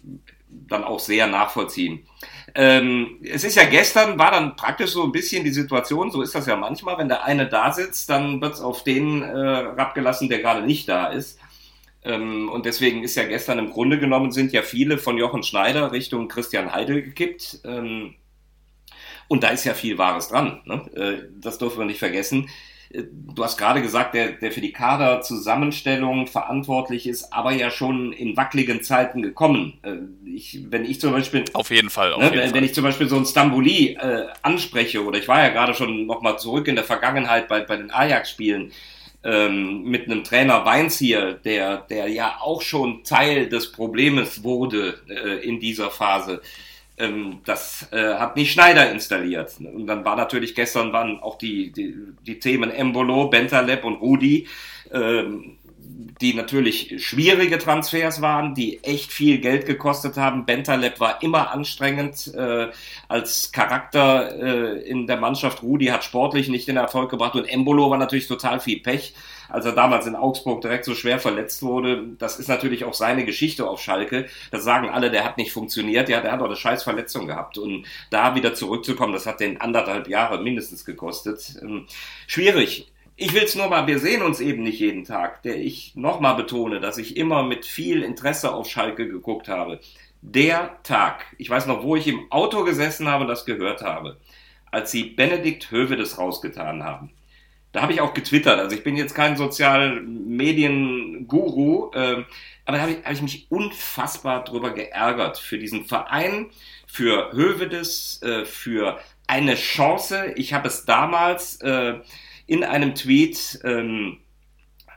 [0.68, 2.06] dann auch sehr nachvollziehen.
[2.54, 6.34] Ähm, es ist ja gestern, war dann praktisch so ein bisschen die Situation, so ist
[6.34, 10.28] das ja manchmal, wenn der eine da sitzt, dann wird es auf den äh, abgelassen,
[10.28, 11.38] der gerade nicht da ist.
[12.02, 15.92] Ähm, und deswegen ist ja gestern im Grunde genommen, sind ja viele von Jochen Schneider
[15.92, 17.60] Richtung Christian Heidel gekippt.
[17.64, 18.14] Ähm,
[19.28, 20.60] und da ist ja viel Wahres dran.
[20.64, 20.90] Ne?
[20.94, 22.48] Äh, das dürfen wir nicht vergessen.
[22.90, 28.36] Du hast gerade gesagt, der, der für die Kaderzusammenstellung verantwortlich ist, aber ja schon in
[28.36, 29.78] wackeligen Zeiten gekommen.
[29.82, 29.96] Äh,
[30.28, 31.44] ich, wenn ich zum Beispiel.
[31.52, 32.12] Auf jeden Fall.
[32.12, 32.64] Auf ne, jeden wenn, Fall.
[32.64, 36.38] ich zum Beispiel so ein Stambuli äh, anspreche, oder ich war ja gerade schon nochmal
[36.38, 38.72] zurück in der Vergangenheit bei, bei den Ajax-Spielen,
[39.24, 45.00] ähm, mit einem Trainer Weins hier, der, der ja auch schon Teil des Problems wurde
[45.08, 46.40] äh, in dieser Phase.
[46.98, 49.56] Ähm, das äh, hat nicht Schneider installiert.
[49.60, 51.94] Und dann war natürlich gestern waren auch die, die,
[52.26, 54.46] die Themen Embolo, Bentaleb und Rudi,
[54.92, 55.58] ähm,
[56.20, 60.46] die natürlich schwierige Transfers waren, die echt viel Geld gekostet haben.
[60.46, 62.68] Bentaleb war immer anstrengend äh,
[63.08, 65.62] als Charakter äh, in der Mannschaft.
[65.62, 69.14] Rudi hat sportlich nicht den Erfolg gebracht und Embolo war natürlich total viel Pech
[69.48, 72.04] als er damals in Augsburg direkt so schwer verletzt wurde.
[72.18, 74.26] Das ist natürlich auch seine Geschichte auf Schalke.
[74.50, 76.08] Das sagen alle, der hat nicht funktioniert.
[76.08, 77.58] Ja, der hat auch eine scheiß Verletzung gehabt.
[77.58, 81.56] Und da wieder zurückzukommen, das hat den anderthalb Jahre mindestens gekostet.
[81.62, 81.86] Ähm,
[82.26, 82.92] schwierig.
[83.18, 85.42] Ich will es nur mal, wir sehen uns eben nicht jeden Tag.
[85.42, 89.80] Der ich nochmal betone, dass ich immer mit viel Interesse auf Schalke geguckt habe.
[90.22, 94.16] Der Tag, ich weiß noch, wo ich im Auto gesessen habe und das gehört habe,
[94.70, 97.15] als sie Benedikt Hövedes rausgetan haben
[97.76, 98.58] da habe ich auch getwittert.
[98.58, 102.24] Also ich bin jetzt kein Sozialmedien-Guru, äh,
[102.64, 106.46] aber da habe ich, hab ich mich unfassbar drüber geärgert für diesen Verein,
[106.86, 110.32] für Hövedes, äh, für eine Chance.
[110.36, 111.96] Ich habe es damals äh,
[112.46, 114.20] in einem Tweet ähm,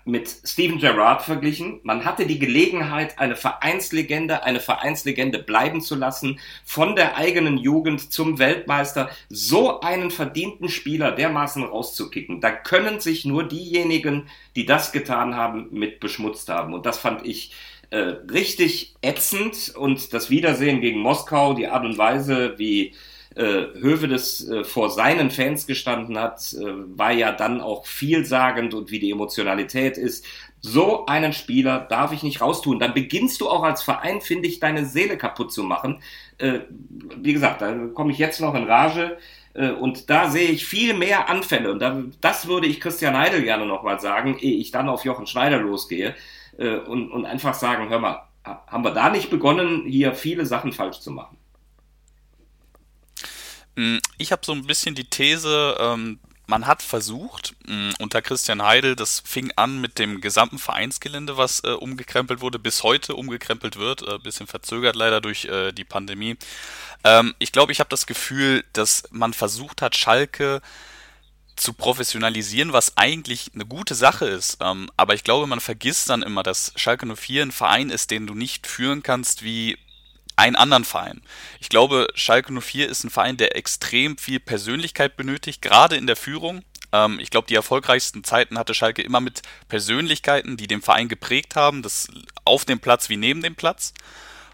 [0.06, 1.80] mit Steven Gerrard verglichen.
[1.84, 8.12] Man hatte die Gelegenheit, eine Vereinslegende, eine Vereinslegende bleiben zu lassen, von der eigenen Jugend
[8.12, 12.42] zum Weltmeister, so einen verdienten Spieler dermaßen rauszukicken.
[12.42, 16.74] Da können sich nur diejenigen, die das getan haben, mit beschmutzt haben.
[16.74, 17.54] Und das fand ich
[17.92, 17.98] äh,
[18.32, 19.74] richtig ätzend.
[19.76, 22.94] Und das Wiedersehen gegen Moskau, die Art und Weise, wie
[23.36, 26.64] äh, Hövedes äh, vor seinen Fans gestanden hat, äh,
[26.98, 30.26] war ja dann auch vielsagend und wie die Emotionalität ist.
[30.62, 32.80] So einen Spieler darf ich nicht raustun.
[32.80, 36.02] Dann beginnst du auch als Verein, finde ich, deine Seele kaputt zu machen.
[36.38, 36.62] Äh,
[37.18, 39.18] wie gesagt, da komme ich jetzt noch in Rage.
[39.54, 41.72] Äh, und da sehe ich viel mehr Anfälle.
[41.72, 45.28] Und da, das würde ich Christian Heidel gerne nochmal sagen, ehe ich dann auf Jochen
[45.28, 46.16] Schneider losgehe.
[46.58, 50.74] Äh, und, und einfach sagen, hör mal, haben wir da nicht begonnen, hier viele Sachen
[50.74, 51.39] falsch zu machen?
[53.76, 58.64] Hm, ich habe so ein bisschen die These, ähm, man hat versucht, mh, unter Christian
[58.64, 63.78] Heidel, das fing an mit dem gesamten Vereinsgelände, was äh, umgekrempelt wurde, bis heute umgekrempelt
[63.78, 66.38] wird, äh, bisschen verzögert leider durch äh, die Pandemie.
[67.04, 70.62] Ähm, ich glaube, ich habe das Gefühl, dass man versucht hat, Schalke
[71.56, 74.58] zu professionalisieren, was eigentlich eine gute Sache ist.
[74.62, 78.26] Ähm, aber ich glaube, man vergisst dann immer, dass Schalke 04 ein Verein ist, den
[78.26, 79.78] du nicht führen kannst wie
[80.40, 81.22] einen anderen Verein.
[81.60, 86.16] Ich glaube, Schalke 04 ist ein Verein, der extrem viel Persönlichkeit benötigt, gerade in der
[86.16, 86.64] Führung.
[86.94, 91.56] Ähm, ich glaube, die erfolgreichsten Zeiten hatte Schalke immer mit Persönlichkeiten, die den Verein geprägt
[91.56, 92.08] haben, das
[92.46, 93.94] auf dem Platz wie neben dem Platz.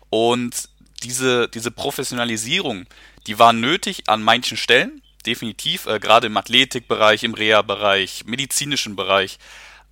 [0.09, 0.69] Und
[1.03, 2.87] diese, diese Professionalisierung,
[3.27, 9.37] die war nötig an manchen Stellen, definitiv, äh, gerade im Athletikbereich, im Reha-Bereich, medizinischen Bereich.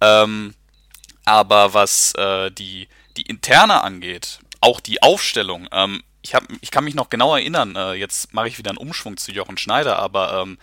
[0.02, 0.56] Ähm,
[1.26, 6.86] aber was äh, die, die interne angeht, auch die Aufstellung, ähm, ich, hab, ich kann
[6.86, 10.42] mich noch genau erinnern, äh, jetzt mache ich wieder einen Umschwung zu Jochen Schneider, aber
[10.42, 10.58] ähm,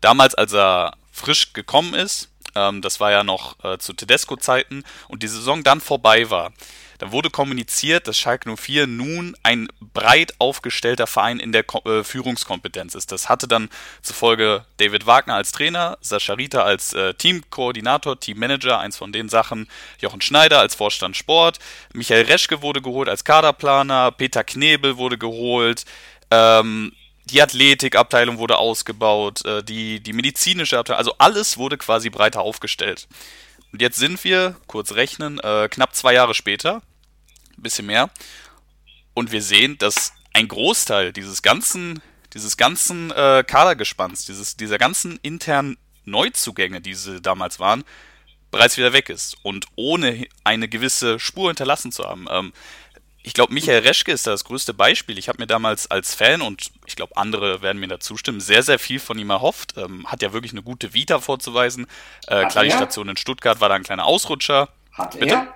[0.00, 5.22] damals, als er frisch gekommen ist, ähm, das war ja noch äh, zu Tedesco-Zeiten und
[5.22, 6.52] die Saison dann vorbei war,
[6.98, 12.94] da wurde kommuniziert, dass Schalke 04 nun ein breit aufgestellter Verein in der äh, Führungskompetenz
[12.94, 13.12] ist.
[13.12, 13.68] Das hatte dann
[14.02, 19.68] zufolge David Wagner als Trainer, Sascha Rita als äh, Teamkoordinator, Teammanager, eins von den Sachen,
[19.98, 21.58] Jochen Schneider als Vorstand Sport,
[21.92, 25.84] Michael Reschke wurde geholt als Kaderplaner, Peter Knebel wurde geholt,
[26.30, 26.92] ähm,
[27.26, 33.08] die Athletikabteilung wurde ausgebaut, äh, die, die medizinische Abteilung, also alles wurde quasi breiter aufgestellt.
[33.74, 36.80] Und jetzt sind wir, kurz rechnen, äh, knapp zwei Jahre später,
[37.58, 38.08] ein bisschen mehr,
[39.14, 42.00] und wir sehen, dass ein Großteil dieses ganzen,
[42.34, 47.82] dieses ganzen äh, Kadergespanns, dieses, dieser ganzen internen Neuzugänge, die sie damals waren,
[48.52, 52.28] bereits wieder weg ist und ohne eine gewisse Spur hinterlassen zu haben.
[52.30, 52.52] Ähm,
[53.26, 55.18] ich glaube, Michael Reschke ist da das größte Beispiel.
[55.18, 58.62] Ich habe mir damals als Fan und ich glaube, andere werden mir da zustimmen, sehr,
[58.62, 59.78] sehr viel von ihm erhofft.
[59.78, 61.86] Ähm, hat ja wirklich eine gute Vita vorzuweisen.
[62.26, 64.68] Äh, klar, die Station in Stuttgart war da ein kleiner Ausrutscher.
[64.92, 65.34] Hat Bitte?
[65.34, 65.54] er?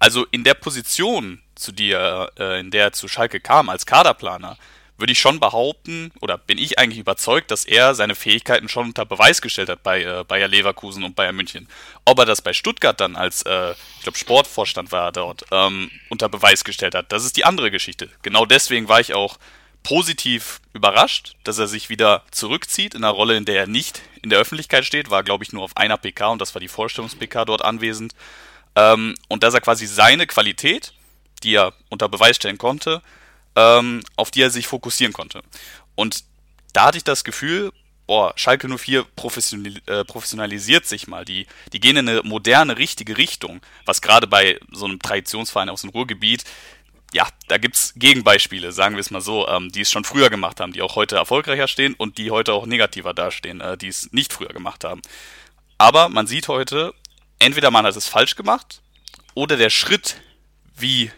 [0.00, 4.58] Also in der Position, zu dir, äh, in der er zu Schalke kam als Kaderplaner,
[5.02, 9.04] würde ich schon behaupten, oder bin ich eigentlich überzeugt, dass er seine Fähigkeiten schon unter
[9.04, 11.68] Beweis gestellt hat bei äh, Bayer Leverkusen und Bayern München.
[12.04, 15.90] Ob er das bei Stuttgart dann als, äh, ich glaube, Sportvorstand war er dort, ähm,
[16.08, 18.08] unter Beweis gestellt hat, das ist die andere Geschichte.
[18.22, 19.38] Genau deswegen war ich auch
[19.82, 24.30] positiv überrascht, dass er sich wieder zurückzieht in einer Rolle, in der er nicht in
[24.30, 27.44] der Öffentlichkeit steht, war, glaube ich, nur auf einer PK und das war die Vorstellungs-PK
[27.44, 28.14] dort anwesend.
[28.76, 30.92] Ähm, und dass er quasi seine Qualität,
[31.42, 33.02] die er unter Beweis stellen konnte,
[33.56, 35.42] ähm, auf die er sich fokussieren konnte.
[35.94, 36.24] Und
[36.72, 37.72] da hatte ich das Gefühl,
[38.06, 41.24] boah, Schalke 04 professional, äh, professionalisiert sich mal.
[41.24, 45.82] Die, die gehen in eine moderne, richtige Richtung, was gerade bei so einem Traditionsverein aus
[45.82, 46.44] dem Ruhrgebiet,
[47.12, 50.60] ja, da gibt's Gegenbeispiele, sagen wir es mal so, ähm, die es schon früher gemacht
[50.60, 54.12] haben, die auch heute erfolgreicher stehen und die heute auch negativer dastehen, äh, die es
[54.12, 55.02] nicht früher gemacht haben.
[55.76, 56.94] Aber man sieht heute,
[57.38, 58.80] entweder man hat es falsch gemacht
[59.34, 60.22] oder der Schritt,
[60.74, 61.10] wie,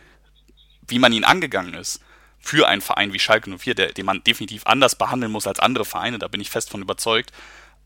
[0.89, 2.01] wie man ihn angegangen ist,
[2.45, 5.87] für einen Verein wie Schalke 04, der, den man definitiv anders behandeln muss als andere
[5.87, 7.33] Vereine, da bin ich fest von überzeugt,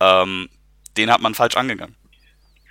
[0.00, 0.48] ähm,
[0.96, 1.94] den hat man falsch angegangen.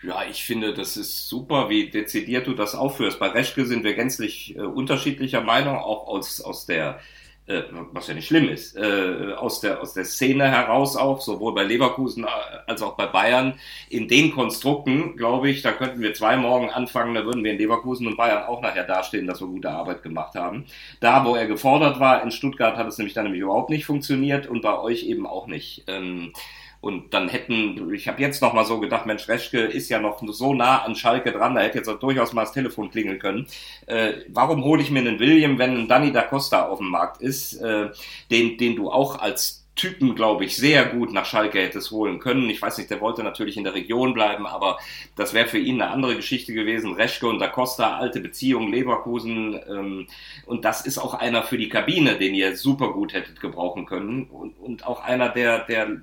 [0.03, 3.19] Ja, ich finde, das ist super, wie dezidiert du das aufführst.
[3.19, 6.99] Bei Reschke sind wir gänzlich äh, unterschiedlicher Meinung, auch aus, aus der
[7.47, 11.53] äh, was ja nicht schlimm ist, äh, aus, der, aus der Szene heraus auch, sowohl
[11.55, 12.25] bei Leverkusen
[12.65, 13.53] als auch bei Bayern.
[13.89, 17.57] In den Konstrukten, glaube ich, da könnten wir zwei morgen anfangen, da würden wir in
[17.57, 20.65] Leverkusen und Bayern auch nachher dastehen, dass wir gute Arbeit gemacht haben.
[20.99, 24.47] Da, wo er gefordert war, in Stuttgart hat es nämlich dann nämlich überhaupt nicht funktioniert
[24.47, 25.83] und bei euch eben auch nicht.
[25.87, 26.33] Ähm,
[26.81, 30.21] und dann hätten, ich habe jetzt noch mal so gedacht, Mensch, Reschke ist ja noch
[30.27, 33.47] so nah an Schalke dran, da hätte jetzt auch durchaus mal das Telefon klingeln können.
[33.85, 37.21] Äh, warum hole ich mir einen William, wenn ein Danny da Costa auf dem Markt
[37.21, 37.89] ist, äh,
[38.31, 42.49] den, den du auch als Typen, glaube ich, sehr gut nach Schalke hättest holen können.
[42.49, 44.79] Ich weiß nicht, der wollte natürlich in der Region bleiben, aber
[45.15, 46.93] das wäre für ihn eine andere Geschichte gewesen.
[46.93, 49.59] Reschke und Da Costa, alte Beziehung, Leverkusen.
[49.69, 50.07] Ähm,
[50.45, 54.25] und das ist auch einer für die Kabine, den ihr super gut hättet gebrauchen können.
[54.25, 56.01] Und, und auch einer, der, der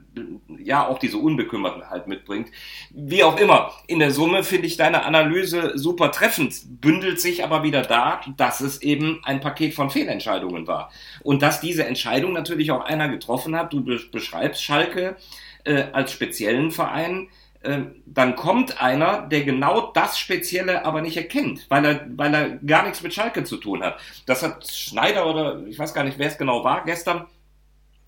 [0.59, 2.51] ja auch diese Unbekümmertenheit mitbringt.
[2.91, 7.65] Wie auch immer, in der Summe finde ich deine Analyse super treffend, bündelt sich aber
[7.65, 10.93] wieder da, dass es eben ein Paket von Fehlentscheidungen war.
[11.23, 15.17] Und dass diese Entscheidung natürlich auch einer getroffen hat, du beschreibst Schalke
[15.65, 17.29] äh, als speziellen Verein,
[17.63, 22.51] äh, dann kommt einer, der genau das Spezielle aber nicht erkennt, weil er, weil er
[22.59, 23.99] gar nichts mit Schalke zu tun hat.
[24.27, 27.27] Das hat Schneider oder ich weiß gar nicht, wer es genau war, gestern,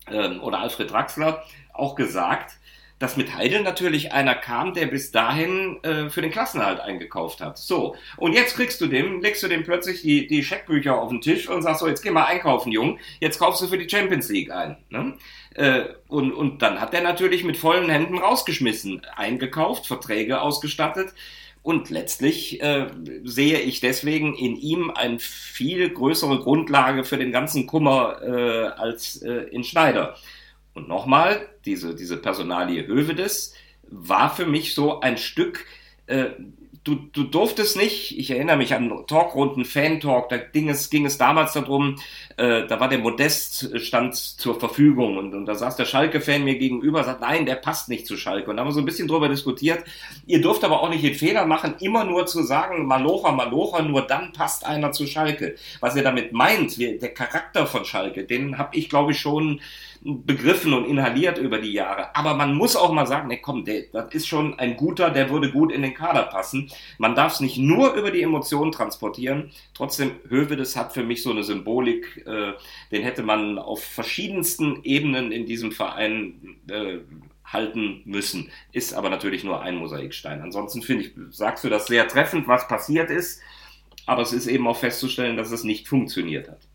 [0.07, 1.43] äh, oder Alfred Draxler
[1.73, 2.57] auch gesagt.
[2.99, 7.57] dass mit Heidel natürlich einer kam, der bis dahin äh, für den Klassenhalt eingekauft hat.
[7.57, 11.21] So, und jetzt kriegst du dem, legst du dem plötzlich die, die Scheckbücher auf den
[11.21, 14.29] Tisch und sagst so, jetzt geh mal einkaufen, Jung, jetzt kaufst du für die Champions
[14.29, 14.77] League ein.
[14.89, 15.13] Ne?
[15.57, 21.13] Äh, und, und dann hat er natürlich mit vollen Händen rausgeschmissen, eingekauft, Verträge ausgestattet.
[21.63, 22.87] Und letztlich äh,
[23.23, 29.21] sehe ich deswegen in ihm eine viel größere Grundlage für den ganzen Kummer äh, als
[29.23, 30.15] äh, in Schneider.
[30.75, 33.55] Und nochmal, diese, diese Personalie Hövedes
[33.89, 35.65] war für mich so ein Stück,
[36.05, 36.27] äh,
[36.87, 41.17] du, du durftest nicht, ich erinnere mich an Talkrunden, Fan-Talk, da ging es, ging es
[41.17, 41.97] damals darum,
[42.37, 46.57] äh, da war der Modest stand zur Verfügung und, und da saß der Schalke-Fan mir
[46.57, 48.49] gegenüber, sagt, nein, der passt nicht zu Schalke.
[48.49, 49.83] Und da haben wir so ein bisschen drüber diskutiert.
[50.25, 54.03] Ihr dürft aber auch nicht den Fehler machen, immer nur zu sagen, Malocha, Malocha, nur
[54.03, 55.55] dann passt einer zu Schalke.
[55.81, 59.59] Was ihr damit meint, der Charakter von Schalke, den habe ich, glaube ich, schon
[60.01, 62.15] begriffen und inhaliert über die Jahre.
[62.15, 65.29] Aber man muss auch mal sagen, ne, komm, der, das ist schon ein guter, der
[65.29, 66.71] würde gut in den Kader passen.
[66.97, 69.51] Man darf es nicht nur über die Emotionen transportieren.
[69.73, 72.53] Trotzdem, Hövedes hat für mich so eine Symbolik, äh,
[72.91, 76.99] den hätte man auf verschiedensten Ebenen in diesem Verein äh,
[77.43, 78.51] halten müssen.
[78.71, 80.41] Ist aber natürlich nur ein Mosaikstein.
[80.41, 83.41] Ansonsten finde ich, sagst du das sehr treffend, was passiert ist.
[84.05, 86.67] Aber es ist eben auch festzustellen, dass es nicht funktioniert hat.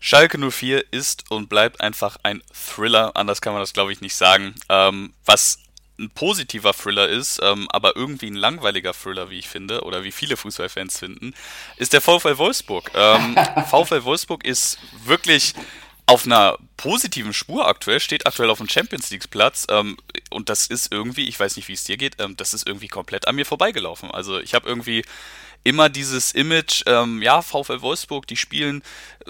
[0.00, 4.14] Schalke 04 ist und bleibt einfach ein Thriller, anders kann man das glaube ich nicht
[4.14, 4.54] sagen.
[4.68, 5.58] Ähm, was
[5.98, 10.12] ein positiver Thriller ist, ähm, aber irgendwie ein langweiliger Thriller, wie ich finde, oder wie
[10.12, 11.34] viele Fußballfans finden,
[11.76, 12.90] ist der VfL Wolfsburg.
[12.94, 13.36] Ähm,
[13.68, 15.54] VfL Wolfsburg ist wirklich
[16.08, 19.98] auf einer positiven Spur aktuell, steht aktuell auf dem Champions League Platz ähm,
[20.30, 22.88] und das ist irgendwie, ich weiß nicht, wie es dir geht, ähm, das ist irgendwie
[22.88, 24.10] komplett an mir vorbeigelaufen.
[24.10, 25.04] Also ich habe irgendwie
[25.64, 28.82] immer dieses Image, ähm, ja, VfL Wolfsburg, die spielen,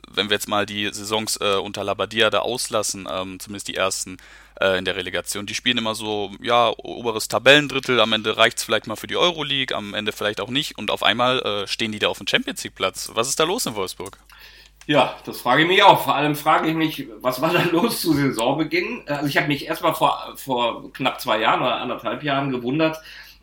[0.08, 4.18] wenn wir jetzt mal die Saisons äh, unter Labadia da auslassen, ähm, zumindest die ersten
[4.60, 8.62] äh, in der Relegation, die spielen immer so, ja, oberes Tabellendrittel, am Ende reicht es
[8.62, 11.90] vielleicht mal für die Euroleague, am Ende vielleicht auch nicht und auf einmal äh, stehen
[11.90, 13.10] die da auf dem Champions League Platz.
[13.14, 14.16] Was ist da los in Wolfsburg?
[14.88, 16.02] Ja, das frage ich mich auch.
[16.02, 19.02] Vor allem frage ich mich, was war da los zu Saisonbeginn?
[19.06, 22.96] Also ich habe mich erstmal vor, vor knapp zwei Jahren oder anderthalb Jahren gewundert,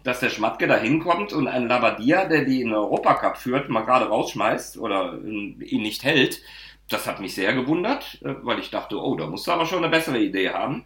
[0.04, 3.84] dass der Schmatke da hinkommt und einen Labadia, der die in den Europacup führt, mal
[3.86, 6.42] gerade rausschmeißt oder ihn nicht hält.
[6.90, 9.80] Das hat mich sehr gewundert, äh, weil ich dachte, oh, da musst du aber schon
[9.84, 10.86] eine bessere Idee haben.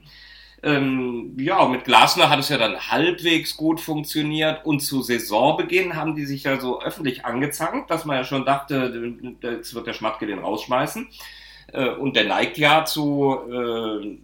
[0.62, 6.16] Ähm, ja, mit Glasner hat es ja dann halbwegs gut funktioniert und zu Saisonbeginn haben
[6.16, 10.26] die sich ja so öffentlich angezankt, dass man ja schon dachte, jetzt wird der Schmatke
[10.26, 11.08] den rausschmeißen.
[11.72, 14.18] Äh, und der neigt ja zu äh,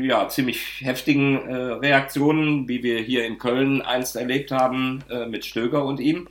[0.00, 5.44] ja, ziemlich heftigen äh, Reaktionen, wie wir hier in Köln einst erlebt haben äh, mit
[5.44, 6.28] Stöger und ihm.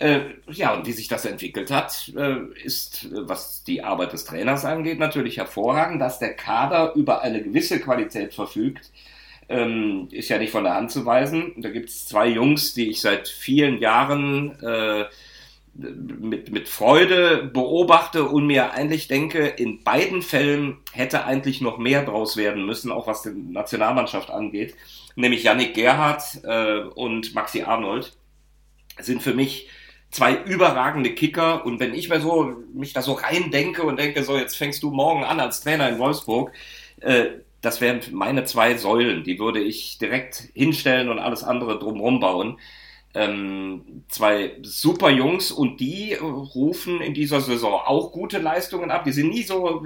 [0.00, 4.64] Äh, ja, und wie sich das entwickelt hat, äh, ist, was die Arbeit des Trainers
[4.64, 8.90] angeht, natürlich hervorragend, dass der Kader über eine gewisse Qualität verfügt.
[9.50, 11.52] Ähm, ist ja nicht von der Hand zu weisen.
[11.58, 15.04] Da gibt es zwei Jungs, die ich seit vielen Jahren äh,
[15.74, 22.06] mit, mit Freude beobachte und mir eigentlich denke, in beiden Fällen hätte eigentlich noch mehr
[22.06, 24.74] draus werden müssen, auch was die Nationalmannschaft angeht.
[25.14, 28.16] Nämlich Yannick Gerhardt äh, und Maxi Arnold
[28.98, 29.68] sind für mich
[30.10, 31.64] zwei überragende Kicker.
[31.64, 34.82] Und wenn ich mir so, mich da so rein denke und denke, so, jetzt fängst
[34.82, 36.52] du morgen an als Trainer in Wolfsburg,
[37.00, 37.26] äh,
[37.60, 42.58] das wären meine zwei Säulen, die würde ich direkt hinstellen und alles andere drumherum bauen
[43.12, 49.04] ähm, zwei super Jungs und die rufen in dieser Saison auch gute Leistungen ab.
[49.04, 49.84] Die sind nie so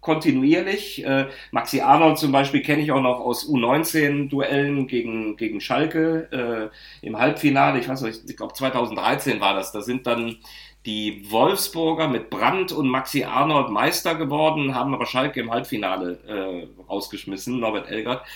[0.00, 1.04] kontinuierlich.
[1.04, 6.70] Äh, Maxi Arnold zum Beispiel kenne ich auch noch aus U19-Duellen gegen, gegen Schalke
[7.02, 7.78] äh, im Halbfinale.
[7.78, 9.70] Ich weiß nicht, ich glaube 2013 war das.
[9.70, 10.36] Da sind dann
[10.84, 16.82] die Wolfsburger mit Brandt und Maxi Arnold Meister geworden, haben aber Schalke im Halbfinale äh,
[16.82, 18.26] rausgeschmissen, Norbert Elgert.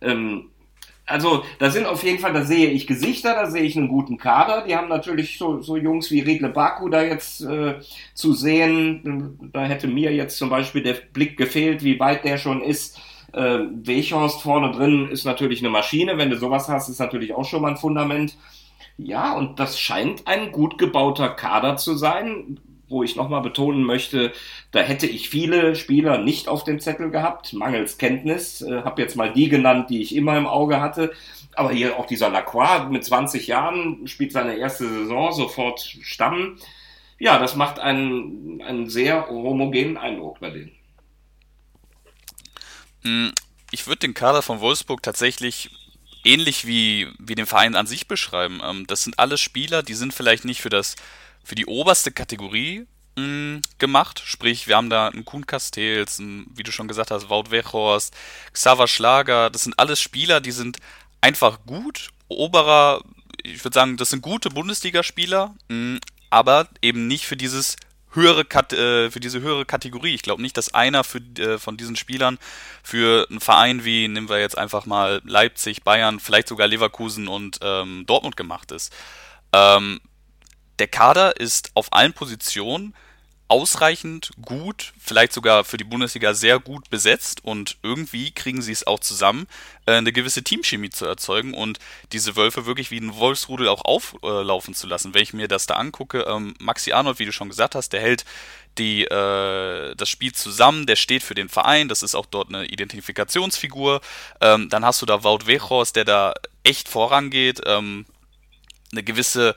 [0.00, 0.50] Ähm,
[1.06, 4.18] also da sind auf jeden Fall, da sehe ich Gesichter, da sehe ich einen guten
[4.18, 4.64] Kader.
[4.66, 7.80] Die haben natürlich so, so Jungs wie Riedle Baku da jetzt äh,
[8.14, 9.50] zu sehen.
[9.52, 13.00] Da hätte mir jetzt zum Beispiel der Blick gefehlt, wie weit der schon ist.
[13.32, 16.18] Äh, Weghorst vorne drin ist natürlich eine Maschine.
[16.18, 18.36] Wenn du sowas hast, ist natürlich auch schon mal ein Fundament.
[18.96, 22.60] Ja, und das scheint ein gut gebauter Kader zu sein
[22.92, 24.32] wo ich nochmal betonen möchte,
[24.70, 28.62] da hätte ich viele Spieler nicht auf dem Zettel gehabt, mangels Kenntnis.
[28.62, 31.12] Äh, habe jetzt mal die genannt, die ich immer im Auge hatte.
[31.54, 36.58] Aber hier auch dieser Lacroix mit 20 Jahren spielt seine erste Saison, sofort Stamm.
[37.18, 40.72] Ja, das macht einen, einen sehr homogenen Eindruck bei denen.
[43.02, 43.32] Hm,
[43.70, 45.70] ich würde den Kader von Wolfsburg tatsächlich
[46.24, 48.60] ähnlich wie, wie den Verein an sich beschreiben.
[48.64, 50.96] Ähm, das sind alles Spieler, die sind vielleicht nicht für das
[51.44, 54.22] für die oberste Kategorie mh, gemacht.
[54.24, 58.14] Sprich, wir haben da einen Kuhn Castells, wie du schon gesagt hast, Wout Weghorst,
[58.52, 59.50] Xaver Schlager.
[59.50, 60.78] Das sind alles Spieler, die sind
[61.20, 62.10] einfach gut.
[62.28, 63.02] Oberer,
[63.42, 66.00] ich würde sagen, das sind gute Bundesligaspieler, mh,
[66.30, 67.76] aber eben nicht für dieses
[68.14, 70.14] höhere Kat äh, für diese höhere Kategorie.
[70.14, 72.38] Ich glaube nicht, dass einer für, äh, von diesen Spielern
[72.82, 77.58] für einen Verein wie, nehmen wir jetzt einfach mal Leipzig, Bayern, vielleicht sogar Leverkusen und
[77.62, 78.92] ähm, Dortmund gemacht ist.
[79.52, 80.00] Ähm,
[80.78, 82.94] der Kader ist auf allen Positionen
[83.52, 88.86] ausreichend gut, vielleicht sogar für die Bundesliga sehr gut besetzt und irgendwie kriegen sie es
[88.86, 89.46] auch zusammen,
[89.84, 91.78] äh, eine gewisse Teamchemie zu erzeugen und
[92.12, 95.12] diese Wölfe wirklich wie ein Wolfsrudel auch auflaufen zu lassen.
[95.12, 98.00] Wenn ich mir das da angucke, ähm, Maxi Arnold, wie du schon gesagt hast, der
[98.00, 98.24] hält
[98.78, 102.64] die, äh, das Spiel zusammen, der steht für den Verein, das ist auch dort eine
[102.64, 104.00] Identifikationsfigur.
[104.40, 106.32] Ähm, dann hast du da Wout Weghorst, der da
[106.64, 108.06] echt vorangeht, ähm,
[108.92, 109.54] eine gewisse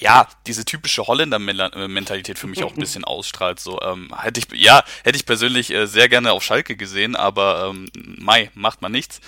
[0.00, 3.60] ja, diese typische Holländer-Mentalität für mich auch ein bisschen ausstrahlt.
[3.60, 7.70] So, ähm, hätte ich, ja, hätte ich persönlich äh, sehr gerne auf Schalke gesehen, aber
[7.70, 9.20] ähm, Mai macht man nichts.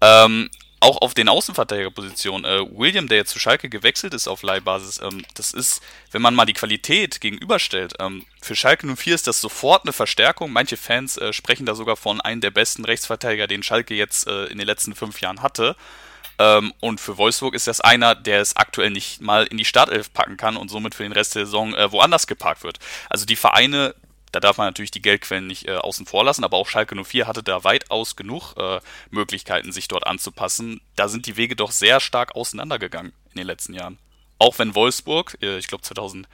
[0.00, 0.48] Ähm,
[0.82, 5.24] auch auf den Außenverteidigerpositionen, äh, William, der jetzt zu Schalke gewechselt ist auf Leihbasis, ähm,
[5.34, 9.84] das ist, wenn man mal die Qualität gegenüberstellt, ähm, für Schalke 04 ist das sofort
[9.84, 10.50] eine Verstärkung.
[10.50, 14.46] Manche Fans äh, sprechen da sogar von einem der besten Rechtsverteidiger, den Schalke jetzt äh,
[14.46, 15.76] in den letzten fünf Jahren hatte.
[16.40, 20.10] Ähm, und für Wolfsburg ist das einer, der es aktuell nicht mal in die Startelf
[20.14, 22.78] packen kann und somit für den Rest der Saison äh, woanders geparkt wird.
[23.10, 23.94] Also die Vereine,
[24.32, 27.26] da darf man natürlich die Geldquellen nicht äh, außen vor lassen, aber auch Schalke 04
[27.26, 30.80] hatte da weitaus genug äh, Möglichkeiten, sich dort anzupassen.
[30.96, 33.98] Da sind die Wege doch sehr stark auseinandergegangen in den letzten Jahren.
[34.38, 36.26] Auch wenn Wolfsburg, äh, ich glaube 2000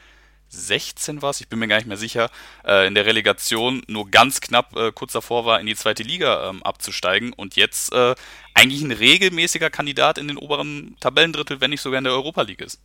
[0.48, 2.30] 16 war es, ich bin mir gar nicht mehr sicher,
[2.64, 6.48] äh, in der Relegation nur ganz knapp äh, kurz davor war, in die zweite Liga
[6.48, 8.14] ähm, abzusteigen und jetzt äh,
[8.54, 12.62] eigentlich ein regelmäßiger Kandidat in den oberen Tabellendrittel, wenn nicht sogar in der Europa League
[12.62, 12.80] ist.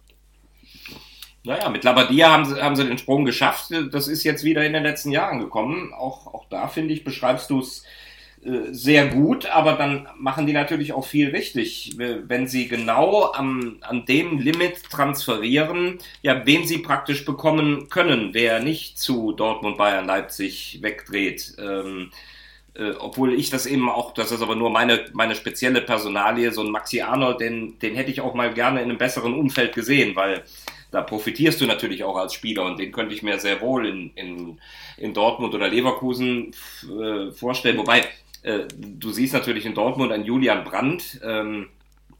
[1.43, 3.71] Naja, mit Labadia haben sie, haben sie den Sprung geschafft.
[3.91, 5.91] Das ist jetzt wieder in den letzten Jahren gekommen.
[5.91, 7.83] Auch, auch da, finde ich, beschreibst du es
[8.43, 14.05] sehr gut, aber dann machen die natürlich auch viel richtig, wenn sie genau am, an
[14.05, 20.79] dem Limit transferieren, ja, wen sie praktisch bekommen können, wer nicht zu Dortmund, Bayern, Leipzig
[20.81, 21.55] wegdreht.
[21.59, 22.09] Ähm,
[22.73, 26.61] äh, obwohl ich das eben auch, das ist aber nur meine, meine spezielle Personalie, so
[26.63, 30.15] ein Maxi Arnold, den, den hätte ich auch mal gerne in einem besseren Umfeld gesehen,
[30.15, 30.43] weil
[30.89, 34.11] da profitierst du natürlich auch als Spieler und den könnte ich mir sehr wohl in,
[34.15, 34.59] in,
[34.97, 37.77] in Dortmund oder Leverkusen äh, vorstellen.
[37.77, 38.03] Wobei,
[38.43, 41.67] äh, du siehst natürlich in Dortmund einen Julian Brandt, ähm,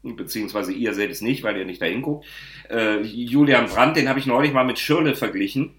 [0.02, 2.26] beziehungsweise ihr seht es nicht, weil ihr nicht dahin guckt.
[2.68, 5.74] Äh, Julian Brandt, den habe ich neulich mal mit Schirle verglichen,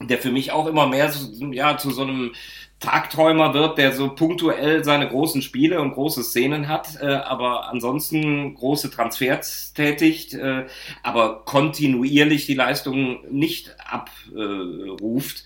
[0.00, 1.12] der für mich auch immer mehr
[1.52, 2.32] ja, zu so einem
[2.78, 8.54] Tagträumer wird, der so punktuell seine großen Spiele und große Szenen hat, äh, aber ansonsten
[8.54, 10.66] große Transfers tätigt, äh,
[11.02, 15.38] aber kontinuierlich die Leistung nicht abruft.
[15.38, 15.42] Äh,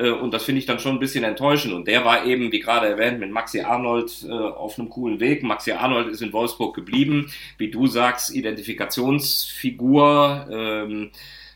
[0.00, 1.74] und das finde ich dann schon ein bisschen enttäuschend.
[1.74, 5.42] Und der war eben, wie gerade erwähnt, mit Maxi Arnold äh, auf einem coolen Weg.
[5.42, 7.30] Maxi Arnold ist in Wolfsburg geblieben.
[7.58, 10.46] Wie du sagst, Identifikationsfigur.
[10.50, 11.10] Ähm,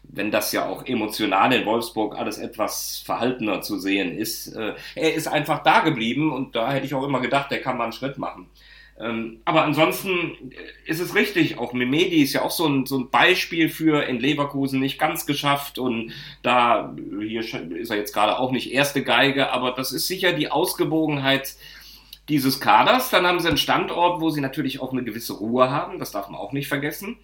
[0.08, 4.54] wenn das ja auch emotional in Wolfsburg alles etwas verhaltener zu sehen ist.
[4.54, 7.76] Äh, er ist einfach da geblieben und da hätte ich auch immer gedacht, der kann
[7.76, 8.48] mal einen Schritt machen.
[8.98, 10.52] Ähm, aber ansonsten
[10.86, 14.20] ist es richtig, auch Memedi ist ja auch so ein, so ein Beispiel für in
[14.20, 19.52] Leverkusen nicht ganz geschafft und da, hier ist er jetzt gerade auch nicht erste Geige,
[19.52, 21.56] aber das ist sicher die Ausgewogenheit
[22.30, 23.10] dieses Kaders.
[23.10, 26.30] Dann haben sie einen Standort, wo sie natürlich auch eine gewisse Ruhe haben, das darf
[26.30, 27.18] man auch nicht vergessen.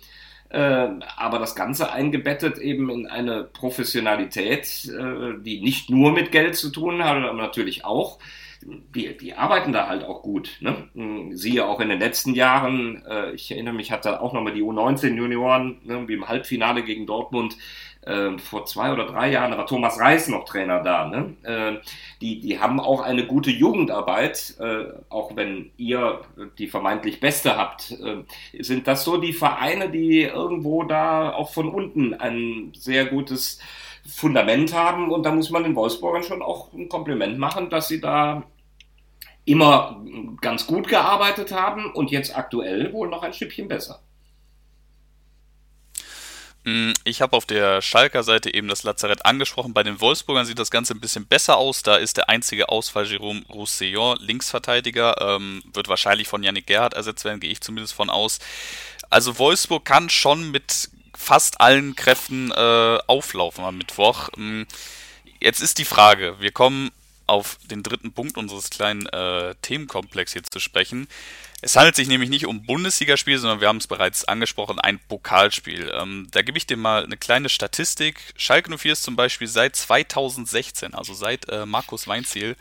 [0.51, 6.57] Äh, aber das Ganze eingebettet eben in eine Professionalität, äh, die nicht nur mit Geld
[6.57, 8.19] zu tun hat, aber natürlich auch
[8.95, 10.59] die, die arbeiten da halt auch gut.
[10.61, 11.31] Ne?
[11.35, 15.81] Siehe auch in den letzten Jahren, äh, ich erinnere mich, hatte auch nochmal die U19-Junioren,
[15.85, 17.57] ne, wie im Halbfinale gegen Dortmund,
[18.03, 21.07] äh, vor zwei oder drei Jahren, da war Thomas Reis noch Trainer da.
[21.07, 21.37] Ne?
[21.43, 21.81] Äh,
[22.21, 26.21] die, die haben auch eine gute Jugendarbeit, äh, auch wenn ihr
[26.59, 27.93] die vermeintlich beste habt.
[27.93, 28.25] Äh,
[28.63, 33.61] sind das so die Vereine, die irgendwo da auch von unten ein sehr gutes
[34.05, 38.01] Fundament haben und da muss man den Wolfsburgern schon auch ein Kompliment machen, dass sie
[38.01, 38.43] da
[39.45, 40.05] immer
[40.41, 44.01] ganz gut gearbeitet haben und jetzt aktuell wohl noch ein Stückchen besser.
[46.65, 49.75] Mm, ich habe auf der Schalker Seite eben das Lazarett angesprochen.
[49.75, 51.83] Bei den Wolfsburgern sieht das Ganze ein bisschen besser aus.
[51.83, 57.25] Da ist der einzige Ausfall Jérôme Roussillon, Linksverteidiger, ähm, wird wahrscheinlich von Yannick Gerhardt ersetzt
[57.25, 58.39] werden, gehe ich zumindest von aus.
[59.11, 64.29] Also Wolfsburg kann schon mit fast allen Kräften äh, auflaufen am Mittwoch.
[64.37, 64.63] Mm,
[65.41, 66.93] jetzt ist die Frage, wir kommen
[67.33, 71.09] auf den dritten Punkt unseres kleinen äh, Themenkomplex hier zu sprechen.
[71.63, 75.91] Es handelt sich nämlich nicht um Bundesligaspiel, sondern wir haben es bereits angesprochen, ein Pokalspiel.
[75.95, 78.35] Ähm, da gebe ich dir mal eine kleine Statistik.
[78.37, 82.55] Schalke 04 ist zum Beispiel seit 2016, also seit äh, Markus Weinziel,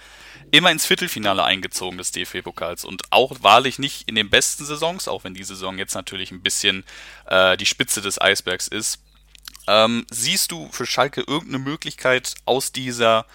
[0.51, 5.25] immer ins Viertelfinale eingezogen des DFB-Pokals und auch wahrlich nicht in den besten Saisons, auch
[5.25, 6.85] wenn die Saison jetzt natürlich ein bisschen
[7.25, 9.01] äh, die Spitze des Eisbergs ist.
[9.67, 13.25] Ähm, siehst du für Schalke irgendeine Möglichkeit aus dieser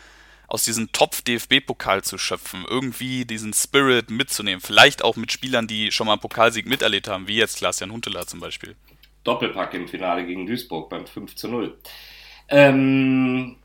[0.49, 5.91] aus diesem Topf DFB-Pokal zu schöpfen, irgendwie diesen Spirit mitzunehmen, vielleicht auch mit Spielern, die
[5.93, 8.77] schon mal einen Pokalsieg miterlebt haben, wie jetzt Klaas-Jan Huntelaar zum Beispiel.
[9.25, 11.77] Doppelpack im Finale gegen Duisburg beim 5 zu 0.
[12.49, 13.57] Ähm,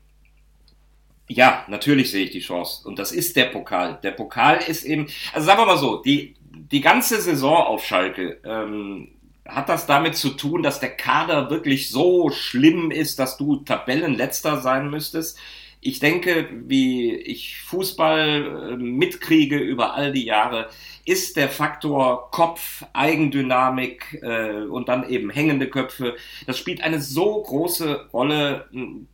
[1.28, 2.86] ja, natürlich sehe ich die Chance.
[2.86, 3.98] Und das ist der Pokal.
[4.02, 8.40] Der Pokal ist eben, also sagen wir mal so, die, die ganze Saison auf Schalke
[8.44, 9.08] ähm,
[9.46, 14.60] hat das damit zu tun, dass der Kader wirklich so schlimm ist, dass du Tabellenletzter
[14.60, 15.38] sein müsstest?
[15.84, 20.68] Ich denke, wie ich Fußball äh, mitkriege über all die Jahre,
[21.04, 26.14] ist der Faktor Kopf, Eigendynamik äh, und dann eben hängende Köpfe,
[26.46, 28.68] das spielt eine so große Rolle,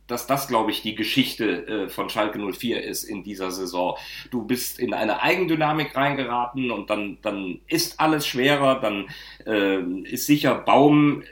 [0.05, 3.97] dass das, glaube ich, die Geschichte äh, von Schalke 04 ist in dieser Saison.
[4.29, 9.09] Du bist in eine Eigendynamik reingeraten und dann, dann ist alles schwerer, dann
[9.47, 11.23] äh, ist sicher Baum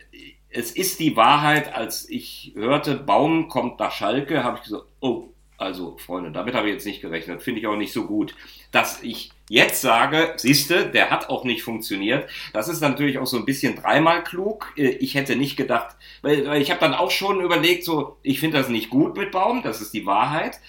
[0.58, 5.30] es ist die Wahrheit, als ich hörte, Baum kommt nach Schalke, habe ich gesagt, oh,
[5.60, 8.36] also Freunde, damit habe ich jetzt nicht gerechnet, finde ich auch nicht so gut.
[8.72, 13.38] Dass ich jetzt sage, siehste, der hat auch nicht funktioniert, das ist natürlich auch so
[13.38, 14.74] ein bisschen dreimal klug.
[14.78, 18.58] Äh, ich hätte nicht gedacht, weil ich habe dann auch schon überlegt, so, ich finde
[18.58, 20.60] das nicht gut mit Baum, das ist die Wahrheit.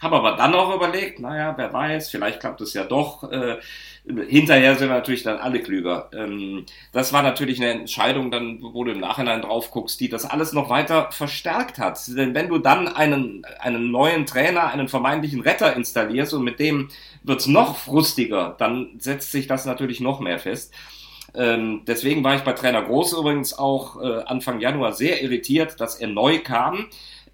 [0.00, 3.30] Habe aber dann auch überlegt, naja, wer weiß, vielleicht klappt es ja doch.
[3.30, 3.56] Äh,
[4.28, 6.10] hinterher sind wir natürlich dann alle klüger.
[6.12, 10.26] Ähm, das war natürlich eine Entscheidung, dann, wo du im Nachhinein drauf guckst, die das
[10.26, 11.98] alles noch weiter verstärkt hat.
[12.08, 16.88] Denn wenn du dann einen, einen neuen Trainer, einen vermeintlichen Retter installierst und mit dem
[17.22, 20.74] wird's noch frustiger, dann setzt sich das natürlich noch mehr fest.
[21.34, 25.96] Ähm, deswegen war ich bei Trainer Groß übrigens auch äh, Anfang Januar sehr irritiert, dass
[25.96, 26.86] er neu kam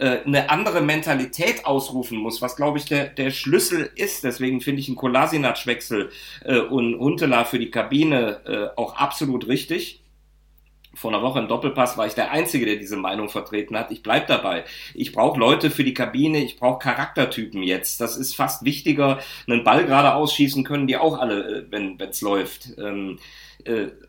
[0.02, 4.24] äh, eine andere Mentalität ausrufen muss, was glaube ich der, der Schlüssel ist.
[4.24, 6.10] Deswegen finde ich einen Kolasinac-Wechsel
[6.44, 10.02] äh, und Huntela für die Kabine äh, auch absolut richtig.
[10.94, 13.92] Vor einer Woche im Doppelpass war ich der Einzige, der diese Meinung vertreten hat.
[13.92, 14.64] Ich bleib dabei.
[14.92, 18.00] Ich brauche Leute für die Kabine, ich brauche Charaktertypen jetzt.
[18.00, 19.20] Das ist fast wichtiger.
[19.46, 22.76] Einen Ball gerade ausschießen können die auch alle, äh, wenn es läuft.
[22.76, 23.51] Ähm, äh,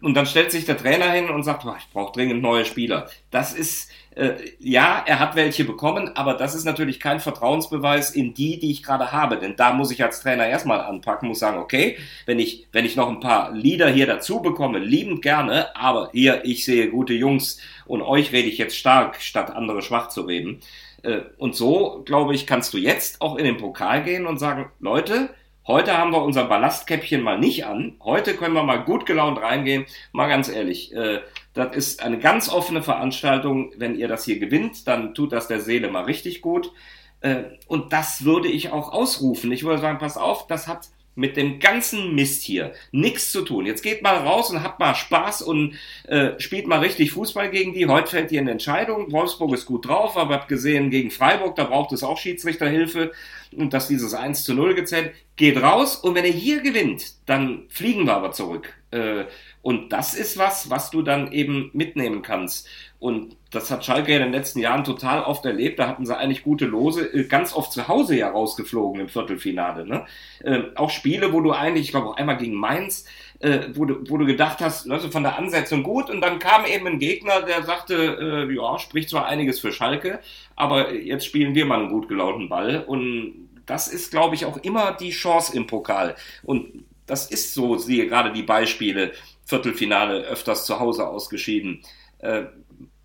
[0.01, 3.09] und dann stellt sich der Trainer hin und sagt, ich brauche dringend neue Spieler.
[3.31, 8.33] Das ist, äh, ja, er hat welche bekommen, aber das ist natürlich kein Vertrauensbeweis in
[8.33, 9.37] die, die ich gerade habe.
[9.37, 12.95] Denn da muss ich als Trainer erstmal anpacken, muss sagen, okay, wenn ich, wenn ich
[12.95, 17.59] noch ein paar Lieder hier dazu bekomme, liebend gerne, aber hier, ich sehe gute Jungs
[17.85, 20.61] und euch rede ich jetzt stark, statt andere schwach zu reden.
[21.03, 24.71] Äh, und so, glaube ich, kannst du jetzt auch in den Pokal gehen und sagen,
[24.79, 25.29] Leute,
[25.65, 27.95] Heute haben wir unser Ballastkäppchen mal nicht an.
[28.03, 29.85] Heute können wir mal gut gelaunt reingehen.
[30.11, 31.21] Mal ganz ehrlich, äh,
[31.53, 33.71] das ist eine ganz offene Veranstaltung.
[33.77, 36.73] Wenn ihr das hier gewinnt, dann tut das der Seele mal richtig gut.
[37.21, 39.53] Äh, und das würde ich auch ausrufen.
[39.53, 43.65] Ich würde sagen, pass auf, das hat mit dem ganzen Mist hier nichts zu tun.
[43.65, 45.75] Jetzt geht mal raus und habt mal Spaß und
[46.07, 47.87] äh, spielt mal richtig Fußball gegen die.
[47.87, 49.11] Heute fällt ihr eine Entscheidung.
[49.11, 53.11] Wolfsburg ist gut drauf, aber habt gesehen, gegen Freiburg, da braucht es auch Schiedsrichterhilfe
[53.55, 55.13] und dass dieses 1 zu 0 gezählt.
[55.35, 58.73] Geht raus und wenn ihr hier gewinnt, dann fliegen wir aber zurück.
[58.91, 59.25] Äh,
[59.63, 62.67] und das ist was, was du dann eben mitnehmen kannst.
[62.99, 65.79] Und das hat Schalke in den letzten Jahren total oft erlebt.
[65.79, 69.87] Da hatten sie eigentlich gute Lose, äh, ganz oft zu Hause ja rausgeflogen im Viertelfinale.
[69.87, 70.05] Ne?
[70.43, 73.05] Äh, auch Spiele, wo du eigentlich, ich glaube auch einmal gegen Mainz,
[73.39, 76.11] äh, wo, du, wo du gedacht hast, also von der Ansetzung gut.
[76.11, 80.19] Und dann kam eben ein Gegner, der sagte, ja, spricht zwar einiges für Schalke,
[80.55, 82.83] aber jetzt spielen wir mal einen gut gelaunten Ball.
[82.85, 86.15] Und das ist, glaube ich, auch immer die Chance im Pokal.
[86.43, 89.13] Und das ist so, siehe gerade die Beispiele,
[89.45, 91.83] Viertelfinale öfters zu Hause ausgeschieden.
[92.19, 92.43] Äh,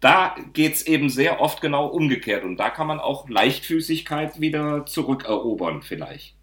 [0.01, 5.83] da geht's eben sehr oft genau umgekehrt und da kann man auch Leichtfüßigkeit wieder zurückerobern
[5.83, 6.37] vielleicht.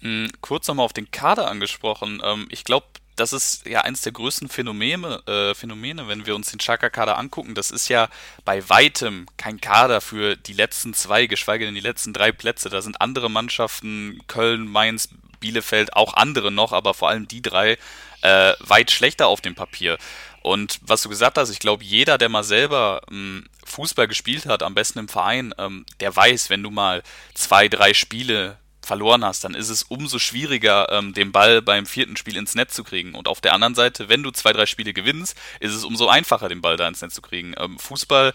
[0.00, 2.20] Hm, kurz nochmal auf den Kader angesprochen.
[2.22, 2.86] Ähm, ich glaube,
[3.16, 7.54] das ist ja eins der größten Phänomene, äh, Phänomene, wenn wir uns den Chaka-Kader angucken.
[7.54, 8.08] Das ist ja
[8.44, 12.70] bei weitem kein Kader für die letzten zwei, geschweige denn die letzten drei Plätze.
[12.70, 15.08] Da sind andere Mannschaften, Köln, Mainz,
[15.40, 17.76] Bielefeld, auch andere noch, aber vor allem die drei,
[18.22, 19.98] äh, weit schlechter auf dem Papier.
[20.42, 24.62] Und was du gesagt hast, ich glaube, jeder, der mal selber ähm, Fußball gespielt hat,
[24.62, 27.02] am besten im Verein, ähm, der weiß, wenn du mal
[27.34, 32.16] zwei, drei Spiele verloren hast, dann ist es umso schwieriger, ähm, den Ball beim vierten
[32.16, 33.14] Spiel ins Netz zu kriegen.
[33.14, 36.48] Und auf der anderen Seite, wenn du zwei, drei Spiele gewinnst, ist es umso einfacher,
[36.48, 37.54] den Ball da ins Netz zu kriegen.
[37.58, 38.34] Ähm, Fußball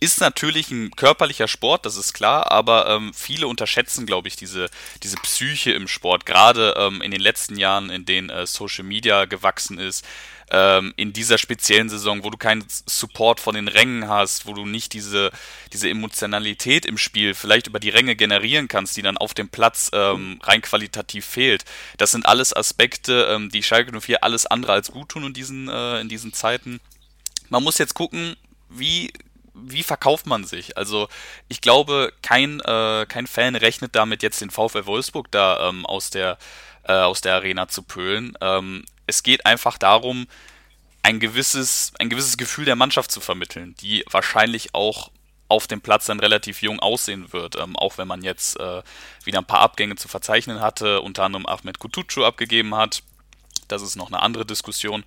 [0.00, 4.70] ist natürlich ein körperlicher Sport, das ist klar, aber ähm, viele unterschätzen, glaube ich, diese,
[5.02, 9.26] diese Psyche im Sport, gerade ähm, in den letzten Jahren, in denen äh, Social Media
[9.26, 10.06] gewachsen ist,
[10.50, 14.64] ähm, in dieser speziellen Saison, wo du keinen Support von den Rängen hast, wo du
[14.66, 15.30] nicht diese,
[15.72, 19.90] diese Emotionalität im Spiel vielleicht über die Ränge generieren kannst, die dann auf dem Platz
[19.92, 21.64] ähm, rein qualitativ fehlt.
[21.98, 25.68] Das sind alles Aspekte, ähm, die Schalke 04 alles andere als gut tun in diesen,
[25.68, 26.80] äh, in diesen Zeiten.
[27.48, 28.36] Man muss jetzt gucken,
[28.70, 29.12] wie
[29.62, 30.76] wie verkauft man sich?
[30.76, 31.08] Also
[31.48, 36.10] ich glaube, kein, äh, kein Fan rechnet damit, jetzt den VfL Wolfsburg da ähm, aus,
[36.10, 36.38] der,
[36.84, 38.36] äh, aus der Arena zu pölen.
[38.40, 40.26] Ähm, es geht einfach darum,
[41.02, 45.10] ein gewisses, ein gewisses Gefühl der Mannschaft zu vermitteln, die wahrscheinlich auch
[45.48, 48.82] auf dem Platz dann relativ jung aussehen wird, ähm, auch wenn man jetzt äh,
[49.24, 53.02] wieder ein paar Abgänge zu verzeichnen hatte, unter anderem Ahmed Kutucu abgegeben hat.
[53.66, 55.04] Das ist noch eine andere Diskussion.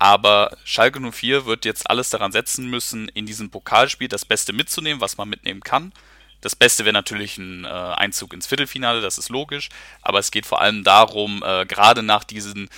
[0.00, 5.02] Aber Schalke 04 wird jetzt alles daran setzen müssen, in diesem Pokalspiel das Beste mitzunehmen,
[5.02, 5.92] was man mitnehmen kann.
[6.40, 9.68] Das Beste wäre natürlich ein äh, Einzug ins Viertelfinale, das ist logisch.
[10.00, 12.70] Aber es geht vor allem darum, äh, gerade nach diesem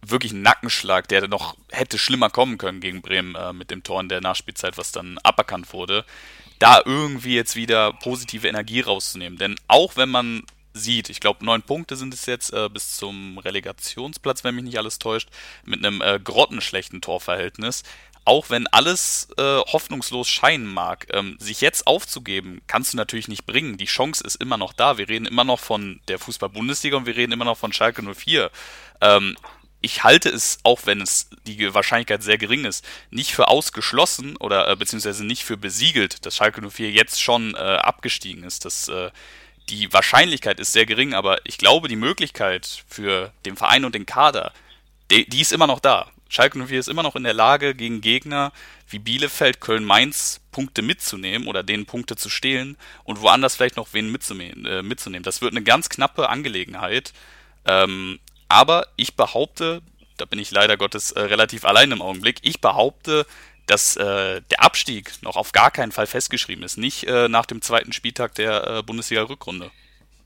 [0.00, 4.08] wirklichen Nackenschlag, der noch hätte schlimmer kommen können gegen Bremen äh, mit dem Tor in
[4.08, 6.06] der Nachspielzeit, was dann aberkannt wurde,
[6.58, 9.36] da irgendwie jetzt wieder positive Energie rauszunehmen.
[9.36, 10.44] Denn auch wenn man
[10.74, 11.10] sieht.
[11.10, 14.98] Ich glaube, neun Punkte sind es jetzt äh, bis zum Relegationsplatz, wenn mich nicht alles
[14.98, 15.28] täuscht,
[15.64, 17.82] mit einem äh, grottenschlechten Torverhältnis.
[18.24, 23.46] Auch wenn alles äh, hoffnungslos scheinen mag, ähm, sich jetzt aufzugeben, kannst du natürlich nicht
[23.46, 23.78] bringen.
[23.78, 24.96] Die Chance ist immer noch da.
[24.96, 28.50] Wir reden immer noch von der Fußball-Bundesliga und wir reden immer noch von Schalke 04.
[29.00, 29.36] Ähm,
[29.80, 34.68] ich halte es, auch wenn es die Wahrscheinlichkeit sehr gering ist, nicht für ausgeschlossen oder
[34.68, 38.64] äh, beziehungsweise nicht für besiegelt, dass Schalke 04 jetzt schon äh, abgestiegen ist.
[38.64, 39.10] Das äh,
[39.72, 44.04] die Wahrscheinlichkeit ist sehr gering, aber ich glaube, die Möglichkeit für den Verein und den
[44.04, 44.52] Kader,
[45.10, 46.10] die, die ist immer noch da.
[46.28, 48.52] Schalke 04 ist immer noch in der Lage, gegen Gegner
[48.88, 53.88] wie Bielefeld, Köln, Mainz Punkte mitzunehmen oder denen Punkte zu stehlen und woanders vielleicht noch
[53.92, 54.66] wen mitzunehmen.
[54.66, 55.24] Äh, mitzunehmen.
[55.24, 57.14] Das wird eine ganz knappe Angelegenheit.
[57.64, 59.80] Ähm, aber ich behaupte,
[60.18, 63.26] da bin ich leider Gottes äh, relativ allein im Augenblick, ich behaupte,
[63.72, 66.76] dass äh, der Abstieg noch auf gar keinen Fall festgeschrieben ist.
[66.76, 69.70] Nicht äh, nach dem zweiten Spieltag der äh, Bundesliga-Rückrunde.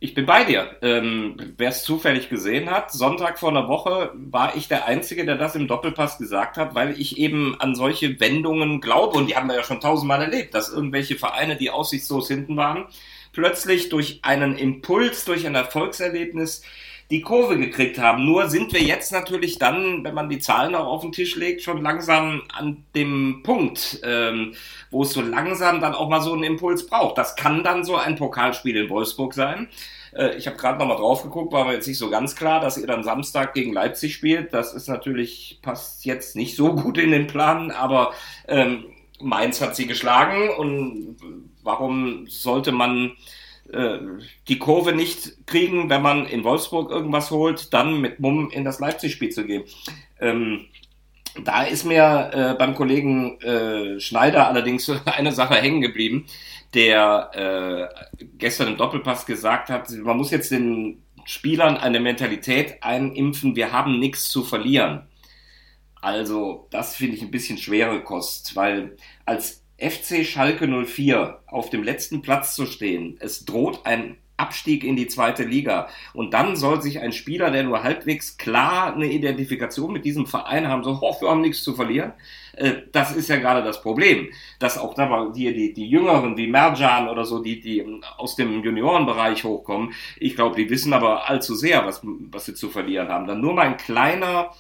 [0.00, 0.76] Ich bin bei dir.
[0.82, 5.36] Ähm, Wer es zufällig gesehen hat, Sonntag vor einer Woche war ich der Einzige, der
[5.36, 9.48] das im Doppelpass gesagt hat, weil ich eben an solche Wendungen glaube, und die haben
[9.48, 12.86] wir ja schon tausendmal erlebt, dass irgendwelche Vereine, die aussichtslos hinten waren,
[13.32, 16.62] plötzlich durch einen Impuls, durch ein Erfolgserlebnis
[17.10, 18.24] die Kurve gekriegt haben.
[18.24, 21.62] Nur sind wir jetzt natürlich dann, wenn man die Zahlen auch auf den Tisch legt,
[21.62, 24.54] schon langsam an dem Punkt, ähm,
[24.90, 27.16] wo es so langsam dann auch mal so einen Impuls braucht.
[27.16, 29.68] Das kann dann so ein Pokalspiel in Wolfsburg sein.
[30.16, 32.60] Äh, ich habe gerade noch mal drauf geguckt, war mir jetzt nicht so ganz klar,
[32.60, 34.52] dass ihr dann Samstag gegen Leipzig spielt.
[34.52, 38.14] Das ist natürlich, passt jetzt nicht so gut in den Plan, aber
[38.48, 38.86] ähm,
[39.20, 41.16] Mainz hat sie geschlagen und
[41.62, 43.12] warum sollte man
[43.72, 43.98] äh,
[44.48, 48.80] die Kurve nicht kriegen, wenn man in Wolfsburg irgendwas holt, dann mit Mumm in das
[48.80, 49.64] Leipzig-Spiel zu gehen.
[50.20, 50.66] Ähm,
[51.44, 56.26] da ist mir äh, beim Kollegen äh, Schneider allerdings eine Sache hängen geblieben,
[56.74, 63.56] der äh, gestern im Doppelpass gesagt hat, man muss jetzt den Spielern eine Mentalität einimpfen,
[63.56, 65.08] wir haben nichts zu verlieren.
[66.00, 71.82] Also das finde ich ein bisschen schwere Kost, weil als FC Schalke 04 auf dem
[71.82, 73.16] letzten Platz zu stehen.
[73.20, 75.88] Es droht ein Abstieg in die zweite Liga.
[76.12, 80.68] Und dann soll sich ein Spieler, der nur halbwegs klar eine Identifikation mit diesem Verein
[80.68, 82.12] haben, so, hoch, wir haben nichts zu verlieren.
[82.54, 86.36] Äh, das ist ja gerade das Problem, dass auch da mal die, die, die Jüngeren
[86.36, 87.84] wie Merjan oder so, die, die
[88.18, 92.68] aus dem Juniorenbereich hochkommen, ich glaube, die wissen aber allzu sehr, was, was sie zu
[92.68, 93.26] verlieren haben.
[93.26, 94.50] Dann nur mal ein kleiner,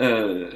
[0.00, 0.46] äh,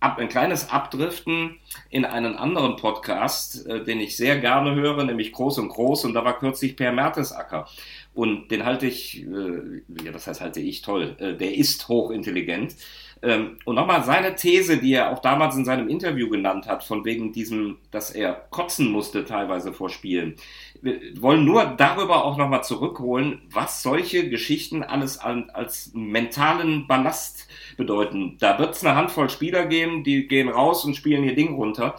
[0.00, 5.32] ab, ein kleines Abdriften in einen anderen Podcast, äh, den ich sehr gerne höre, nämlich
[5.32, 6.04] Groß und Groß.
[6.04, 7.66] Und da war kürzlich Per Mertesacker.
[8.12, 12.76] Und den halte ich, äh, ja, das heißt halte ich toll, äh, der ist hochintelligent.
[13.22, 17.04] Ähm, und nochmal seine These, die er auch damals in seinem Interview genannt hat, von
[17.04, 20.34] wegen diesem, dass er kotzen musste teilweise vor Spielen.
[20.82, 27.41] Wir wollen nur darüber auch nochmal zurückholen, was solche Geschichten alles an, als mentalen Ballast
[27.76, 28.36] bedeuten.
[28.38, 31.96] Da wird es eine Handvoll Spieler geben, die gehen raus und spielen ihr Ding runter.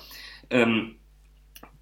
[0.49, 0.95] Ähm,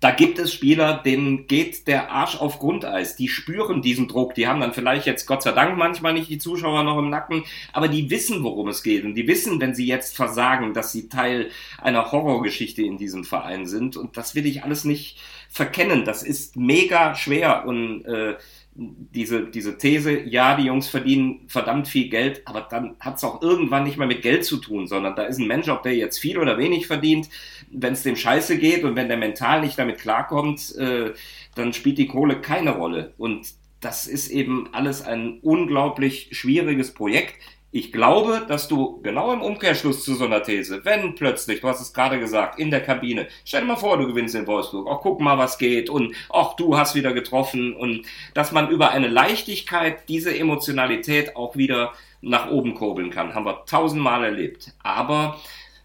[0.02, 3.16] da gibt es Spieler, denen geht der Arsch auf Grundeis.
[3.16, 4.34] Die spüren diesen Druck.
[4.34, 7.44] Die haben dann vielleicht jetzt Gott sei Dank manchmal nicht die Zuschauer noch im Nacken,
[7.72, 9.06] aber die wissen, worum es geht.
[9.06, 13.68] Und die wissen, wenn sie jetzt versagen, dass sie Teil einer Horrorgeschichte in diesem Verein
[13.68, 13.96] sind.
[13.96, 15.20] Und das will ich alles nicht
[15.50, 16.04] verkennen.
[16.04, 17.66] Das ist mega schwer.
[17.68, 18.38] Und äh,
[18.74, 23.42] diese, diese These, ja, die Jungs verdienen verdammt viel Geld, aber dann hat es auch
[23.42, 26.20] irgendwann nicht mehr mit Geld zu tun, sondern da ist ein Mensch, ob der jetzt
[26.20, 27.30] viel oder wenig verdient,
[27.70, 31.12] wenn es dem scheiße geht und wenn der mental nicht damit klarkommt, äh,
[31.56, 33.14] dann spielt die Kohle keine Rolle.
[33.18, 33.48] Und
[33.82, 37.36] das ist eben alles ein unglaublich schwieriges Projekt.
[37.74, 41.80] Ich glaube, dass du genau im Umkehrschluss zu so einer These, wenn plötzlich, du hast
[41.80, 45.00] es gerade gesagt, in der Kabine, stell dir mal vor, du gewinnst in Wolfsburg, ach
[45.02, 49.08] guck mal, was geht und ach du hast wieder getroffen und dass man über eine
[49.08, 54.74] Leichtigkeit diese Emotionalität auch wieder nach oben kurbeln kann, haben wir tausendmal erlebt.
[54.84, 55.40] Aber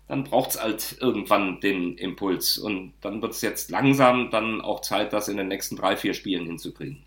[0.09, 5.29] dann braucht's halt irgendwann den Impuls und dann wird's jetzt langsam dann auch Zeit, das
[5.29, 7.05] in den nächsten drei, vier Spielen hinzukriegen.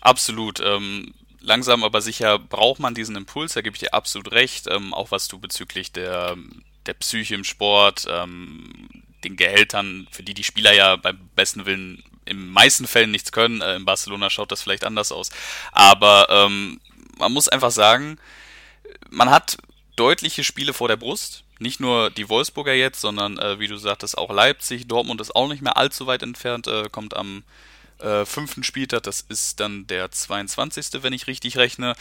[0.00, 0.60] Absolut.
[0.60, 4.66] Ähm, langsam aber sicher braucht man diesen Impuls, da gebe ich dir absolut recht.
[4.68, 6.36] Ähm, auch was du bezüglich der,
[6.86, 8.88] der Psyche im Sport, ähm,
[9.24, 13.60] den Gehältern, für die die Spieler ja beim besten Willen in meisten Fällen nichts können.
[13.60, 15.30] Äh, in Barcelona schaut das vielleicht anders aus.
[15.72, 16.80] Aber ähm,
[17.18, 18.18] man muss einfach sagen,
[19.10, 19.58] man hat
[19.96, 21.44] deutliche Spiele vor der Brust.
[21.58, 24.88] Nicht nur die Wolfsburger jetzt, sondern äh, wie du sagtest, auch Leipzig.
[24.88, 27.44] Dortmund ist auch nicht mehr allzu weit entfernt, äh, kommt am
[28.02, 31.94] äh, fünften Spieltag, das ist dann der 22., wenn ich richtig rechne.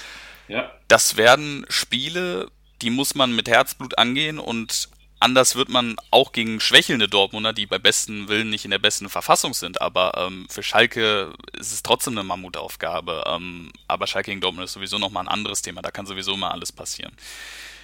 [0.47, 0.71] Ja.
[0.87, 2.49] Das werden Spiele,
[2.81, 4.89] die muss man mit Herzblut angehen und
[5.21, 9.07] anders wird man auch gegen schwächelnde Dortmunder, die bei besten Willen nicht in der besten
[9.07, 13.23] Verfassung sind, aber ähm, für Schalke ist es trotzdem eine Mammutaufgabe.
[13.27, 16.49] Ähm, aber Schalke gegen Dortmund ist sowieso nochmal ein anderes Thema, da kann sowieso mal
[16.49, 17.13] alles passieren.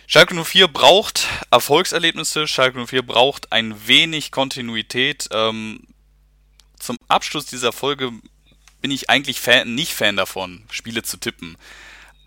[0.08, 5.28] Schalke 04 braucht Erfolgserlebnisse, Schalke 04 braucht ein wenig Kontinuität.
[5.32, 5.82] Ähm,
[6.80, 8.12] zum Abschluss dieser Folge
[8.82, 11.58] bin ich eigentlich Fan, nicht Fan davon, Spiele zu tippen.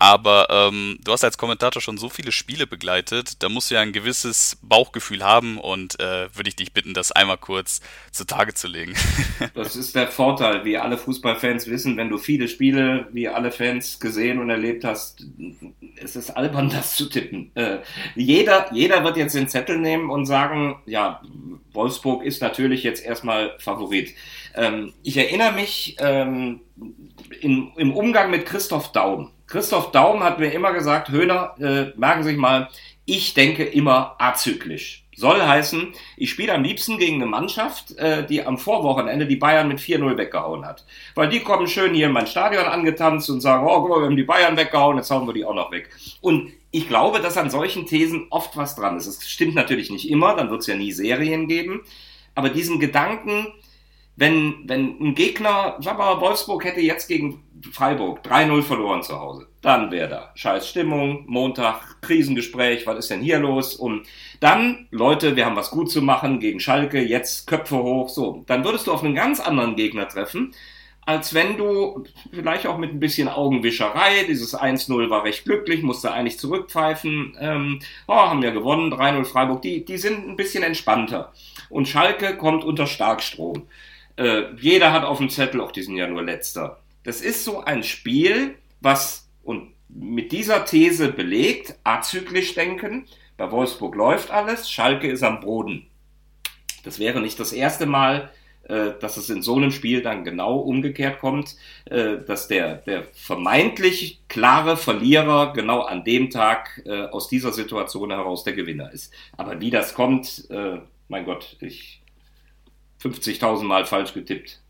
[0.01, 3.81] Aber ähm, du hast als Kommentator schon so viele Spiele begleitet, da musst du ja
[3.81, 7.81] ein gewisses Bauchgefühl haben und äh, würde ich dich bitten, das einmal kurz
[8.11, 8.95] zutage zu legen.
[9.53, 13.99] das ist der Vorteil, wie alle Fußballfans wissen, wenn du viele Spiele, wie alle Fans
[13.99, 15.23] gesehen und erlebt hast,
[15.97, 17.51] es ist albern, das zu tippen.
[17.53, 17.77] Äh,
[18.15, 21.21] jeder, jeder wird jetzt den Zettel nehmen und sagen, ja,
[21.73, 24.15] Wolfsburg ist natürlich jetzt erstmal Favorit.
[24.55, 26.61] Ähm, ich erinnere mich ähm,
[27.39, 32.23] in, im Umgang mit Christoph Daum Christoph Daum hat mir immer gesagt, Höhner, äh, merken
[32.23, 32.69] Sie sich mal,
[33.03, 35.05] ich denke immer azyklisch.
[35.13, 39.67] Soll heißen, ich spiele am liebsten gegen eine Mannschaft, äh, die am Vorwochenende die Bayern
[39.67, 40.85] mit 4-0 weggehauen hat.
[41.15, 44.05] Weil die kommen schön hier in mein Stadion angetanzt und sagen, oh, guck mal, wir
[44.05, 45.89] haben die Bayern weggehauen, jetzt hauen wir die auch noch weg.
[46.21, 49.07] Und ich glaube, dass an solchen Thesen oft was dran ist.
[49.07, 51.81] Es stimmt natürlich nicht immer, dann wird es ja nie Serien geben.
[52.35, 53.47] Aber diesen Gedanken,
[54.15, 59.47] wenn, wenn ein Gegner, sag mal, Wolfsburg hätte jetzt gegen Freiburg 3-0 verloren zu Hause,
[59.61, 63.75] dann wäre da scheiß Stimmung, Montag, Krisengespräch, was ist denn hier los?
[63.75, 64.07] Und
[64.39, 68.43] dann, Leute, wir haben was gut zu machen gegen Schalke, jetzt Köpfe hoch, so.
[68.47, 70.53] Dann würdest du auf einen ganz anderen Gegner treffen,
[71.05, 76.11] als wenn du vielleicht auch mit ein bisschen Augenwischerei, dieses 1-0 war recht glücklich, musste
[76.11, 81.33] eigentlich zurückpfeifen, ähm, oh, haben wir gewonnen, 3-0 Freiburg, die, die sind ein bisschen entspannter.
[81.69, 83.63] Und Schalke kommt unter Starkstrom.
[84.21, 86.79] Äh, jeder hat auf dem Zettel, auch diesen Jahr nur letzter.
[87.03, 93.07] Das ist so ein Spiel, was und mit dieser These belegt, azyklisch denken.
[93.35, 95.87] Bei Wolfsburg läuft alles, Schalke ist am Boden.
[96.83, 98.29] Das wäre nicht das erste Mal,
[98.63, 101.55] äh, dass es in so einem Spiel dann genau umgekehrt kommt,
[101.85, 108.11] äh, dass der, der vermeintlich klare Verlierer genau an dem Tag äh, aus dieser Situation
[108.11, 109.11] heraus der Gewinner ist.
[109.35, 110.47] Aber wie das kommt,
[111.07, 112.00] mein Gott, ich
[113.03, 114.61] 50.000 Mal falsch getippt.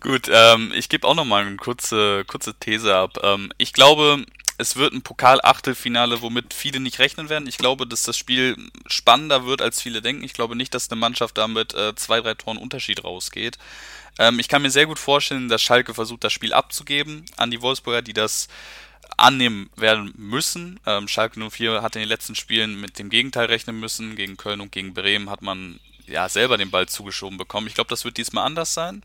[0.00, 3.18] Gut, ähm, ich gebe auch noch mal eine kurze, kurze These ab.
[3.22, 4.24] Ähm, ich glaube,
[4.58, 7.48] es wird ein Pokal-Achtelfinale, womit viele nicht rechnen werden.
[7.48, 8.56] Ich glaube, dass das Spiel
[8.86, 10.24] spannender wird, als viele denken.
[10.24, 13.58] Ich glaube nicht, dass eine Mannschaft damit äh, zwei, drei Toren Unterschied rausgeht.
[14.18, 17.60] Ähm, ich kann mir sehr gut vorstellen, dass Schalke versucht, das Spiel abzugeben an die
[17.60, 18.48] Wolfsburger, die das
[19.16, 20.80] annehmen werden müssen.
[20.86, 24.16] Ähm, Schalke 04 hat in den letzten Spielen mit dem Gegenteil rechnen müssen.
[24.16, 27.66] Gegen Köln und gegen Bremen hat man ja selber den Ball zugeschoben bekommen.
[27.66, 29.02] Ich glaube, das wird diesmal anders sein.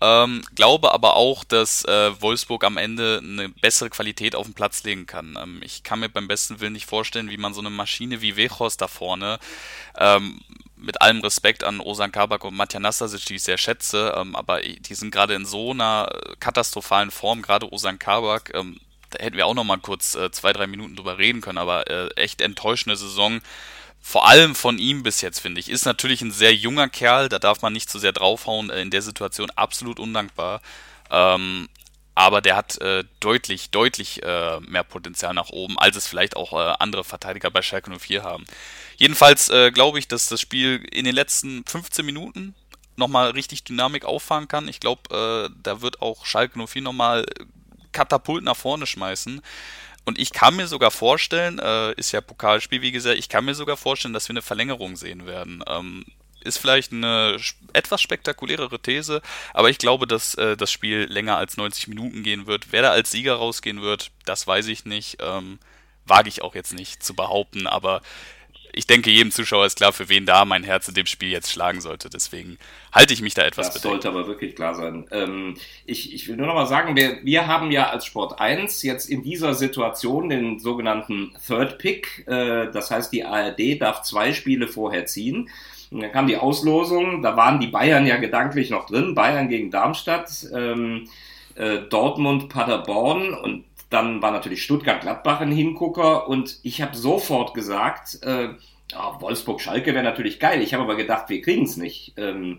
[0.00, 4.84] Ähm, glaube aber auch, dass äh, Wolfsburg am Ende eine bessere Qualität auf den Platz
[4.84, 5.36] legen kann.
[5.40, 8.36] Ähm, ich kann mir beim besten Willen nicht vorstellen, wie man so eine Maschine wie
[8.36, 9.40] Wechos da vorne
[9.96, 10.40] ähm,
[10.76, 14.60] mit allem Respekt an Osan Kabak und Matja Nastasic, die ich sehr schätze, ähm, aber
[14.62, 18.78] die sind gerade in so einer katastrophalen Form, gerade Osan Kabak, ähm,
[19.10, 21.88] da hätten wir auch noch mal kurz äh, zwei, drei Minuten drüber reden können, aber
[21.88, 23.40] äh, echt enttäuschende Saison.
[24.00, 25.68] Vor allem von ihm bis jetzt, finde ich.
[25.68, 28.70] Ist natürlich ein sehr junger Kerl, da darf man nicht zu so sehr draufhauen.
[28.70, 30.60] Äh, in der Situation absolut undankbar.
[31.10, 31.68] Ähm,
[32.14, 36.52] aber der hat äh, deutlich, deutlich äh, mehr Potenzial nach oben, als es vielleicht auch
[36.80, 38.44] andere Verteidiger bei Schalke 04 haben.
[38.96, 42.56] Jedenfalls glaube ich, dass das Spiel in den letzten 15 Minuten
[42.98, 44.68] nochmal richtig Dynamik auffahren kann.
[44.68, 47.24] Ich glaube, äh, da wird auch Schalke 04 nochmal
[47.92, 49.40] Katapult nach vorne schmeißen.
[50.04, 53.54] Und ich kann mir sogar vorstellen, äh, ist ja Pokalspiel, wie gesagt, ich kann mir
[53.54, 55.62] sogar vorstellen, dass wir eine Verlängerung sehen werden.
[55.68, 56.06] Ähm,
[56.40, 57.36] ist vielleicht eine
[57.72, 59.20] etwas spektakulärere These,
[59.52, 62.68] aber ich glaube, dass äh, das Spiel länger als 90 Minuten gehen wird.
[62.70, 65.18] Wer da als Sieger rausgehen wird, das weiß ich nicht.
[65.20, 65.58] Ähm,
[66.06, 68.00] wage ich auch jetzt nicht zu behaupten, aber
[68.72, 71.50] ich denke, jedem Zuschauer ist klar, für wen da mein Herz in dem Spiel jetzt
[71.50, 72.10] schlagen sollte.
[72.10, 72.58] Deswegen
[72.92, 73.90] halte ich mich da etwas Das bedeckt.
[74.02, 75.06] sollte aber wirklich klar sein.
[75.10, 75.56] Ähm,
[75.86, 79.08] ich, ich will nur noch mal sagen, wir, wir haben ja als Sport 1 jetzt
[79.08, 82.24] in dieser Situation den sogenannten Third Pick.
[82.26, 85.48] Äh, das heißt, die ARD darf zwei Spiele vorher ziehen.
[85.90, 89.70] Und dann kam die Auslosung, da waren die Bayern ja gedanklich noch drin, Bayern gegen
[89.70, 91.08] Darmstadt, ähm,
[91.54, 98.18] äh, Dortmund, Paderborn und dann war natürlich Stuttgart-Gladbach ein Hingucker und ich habe sofort gesagt,
[98.22, 98.50] äh,
[98.94, 100.60] oh, Wolfsburg-Schalke wäre natürlich geil.
[100.62, 102.14] Ich habe aber gedacht, wir kriegen es nicht.
[102.16, 102.58] Ähm,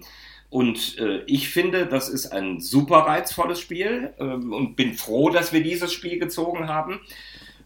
[0.49, 5.53] und äh, ich finde, das ist ein super reizvolles Spiel ähm, und bin froh, dass
[5.53, 7.01] wir dieses Spiel gezogen haben.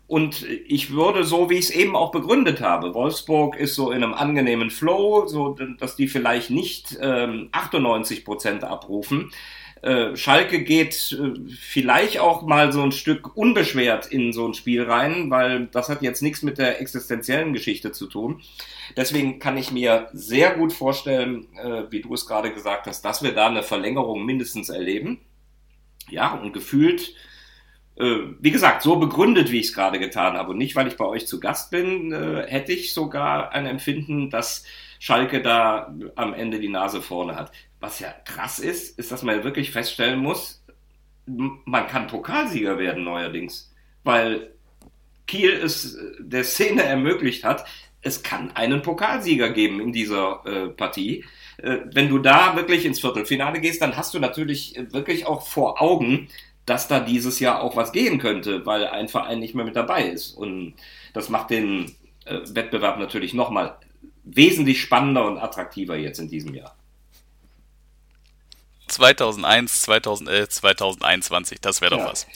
[0.06, 4.04] Und ich würde, so wie ich es eben auch begründet habe, Wolfsburg ist so in
[4.04, 9.32] einem angenehmen Flow, so dass die vielleicht nicht ähm, 98 Prozent abrufen.
[9.84, 14.84] Äh, Schalke geht äh, vielleicht auch mal so ein Stück unbeschwert in so ein Spiel
[14.84, 18.42] rein, weil das hat jetzt nichts mit der existenziellen Geschichte zu tun.
[18.96, 23.24] Deswegen kann ich mir sehr gut vorstellen, äh, wie du es gerade gesagt hast, dass
[23.24, 25.20] wir da eine Verlängerung mindestens erleben.
[26.10, 27.14] Ja, und gefühlt
[27.96, 30.98] äh, wie gesagt, so begründet, wie ich es gerade getan habe und nicht, weil ich
[30.98, 34.64] bei euch zu Gast bin, äh, hätte ich sogar ein Empfinden, dass
[35.04, 37.52] Schalke da am Ende die Nase vorne hat.
[37.82, 40.64] Was ja krass ist, ist, dass man wirklich feststellen muss,
[41.26, 43.74] man kann Pokalsieger werden neuerdings,
[44.06, 44.54] weil
[45.28, 47.66] Kiel es äh, der Szene ermöglicht hat,
[48.02, 51.26] es kann einen Pokalsieger geben in dieser äh, Partie.
[51.58, 55.82] Äh, wenn du da wirklich ins Viertelfinale gehst, dann hast du natürlich wirklich auch vor
[55.82, 56.30] Augen,
[56.66, 60.06] dass da dieses Jahr auch was gehen könnte, weil ein Verein nicht mehr mit dabei
[60.06, 60.32] ist.
[60.32, 60.76] Und
[61.12, 61.94] das macht den
[62.24, 63.76] äh, Wettbewerb natürlich nochmal
[64.24, 66.76] wesentlich spannender und attraktiver jetzt in diesem Jahr.
[68.88, 72.12] 2001, 2011, 2021, das wäre doch ja.
[72.12, 72.28] was.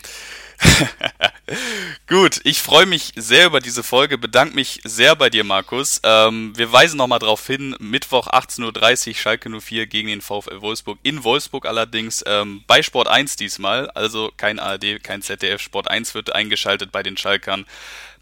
[2.08, 6.02] Gut, ich freue mich sehr über diese Folge, bedanke mich sehr bei dir, Markus.
[6.04, 10.98] Ähm, wir weisen nochmal darauf hin, Mittwoch 18.30 Uhr Schalke 04 gegen den VfL Wolfsburg,
[11.04, 16.16] in Wolfsburg allerdings, ähm, bei Sport 1 diesmal, also kein ARD, kein ZDF, Sport 1
[16.16, 17.66] wird eingeschaltet bei den Schalkern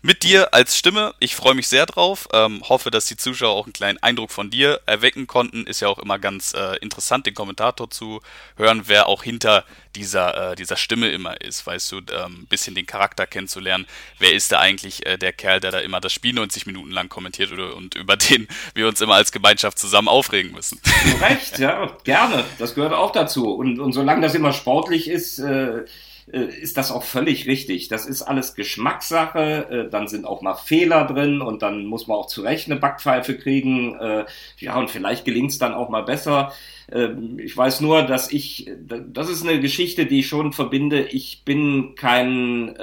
[0.06, 1.16] mit dir als Stimme.
[1.20, 2.30] Ich freue mich sehr drauf.
[2.32, 5.66] Ähm, hoffe, dass die Zuschauer auch einen kleinen Eindruck von dir erwecken konnten.
[5.66, 8.22] Ist ja auch immer ganz äh, interessant, den Kommentator zu
[8.56, 11.66] hören, wer auch hinter dieser, äh, dieser Stimme immer ist.
[11.66, 13.88] Weißt du, ähm, ein bisschen den Charakter kennenzulernen.
[14.20, 17.10] Wer ist da eigentlich äh, der Kerl, der da immer das Spiel 90 Minuten lang
[17.10, 20.80] kommentiert oder, und über den wir uns immer als Gemeinschaft zusammen aufregen müssen?
[21.20, 22.46] Recht, ja, gerne.
[22.60, 23.56] Das gehört auch dazu.
[23.56, 25.86] Und, und solange das immer sportlich ist, äh,
[26.28, 27.88] ist das auch völlig richtig.
[27.88, 32.18] Das ist alles Geschmackssache, äh, dann sind auch mal Fehler drin und dann muss man
[32.18, 33.96] auch zurecht eine Backpfeife kriegen.
[33.96, 34.26] Äh,
[34.58, 36.52] ja, und vielleicht gelingt es dann auch mal besser.
[36.92, 41.04] Ähm, ich weiß nur, dass ich, das ist eine Geschichte, die ich schon verbinde.
[41.04, 42.76] Ich bin kein,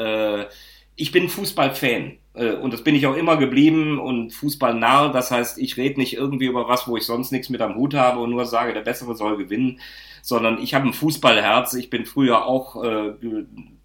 [0.97, 2.19] ich bin Fußballfan.
[2.63, 5.09] Und das bin ich auch immer geblieben und Fußball nah.
[5.09, 7.95] Das heißt, ich rede nicht irgendwie über was, wo ich sonst nichts mit am Hut
[7.95, 9.81] habe und nur sage, der Bessere soll gewinnen
[10.23, 11.75] sondern ich habe ein Fußballherz.
[11.75, 13.13] Ich bin früher auch äh,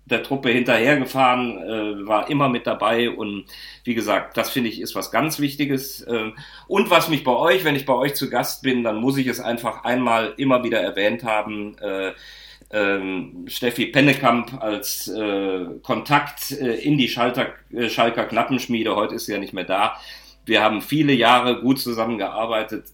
[0.06, 3.46] der Truppe hinterhergefahren, äh, war immer mit dabei und
[3.84, 6.02] wie gesagt, das finde ich ist was ganz Wichtiges.
[6.02, 6.32] Äh,
[6.68, 9.28] und was mich bei euch, wenn ich bei euch zu Gast bin, dann muss ich
[9.28, 11.78] es einfach einmal immer wieder erwähnt haben.
[11.80, 12.14] Äh,
[12.70, 19.26] ähm, Steffi Pennekamp als äh, Kontakt äh, in die Schalter, äh, Schalker Knappenschmiede, heute ist
[19.26, 19.98] sie ja nicht mehr da,
[20.48, 22.86] wir haben viele Jahre gut zusammengearbeitet.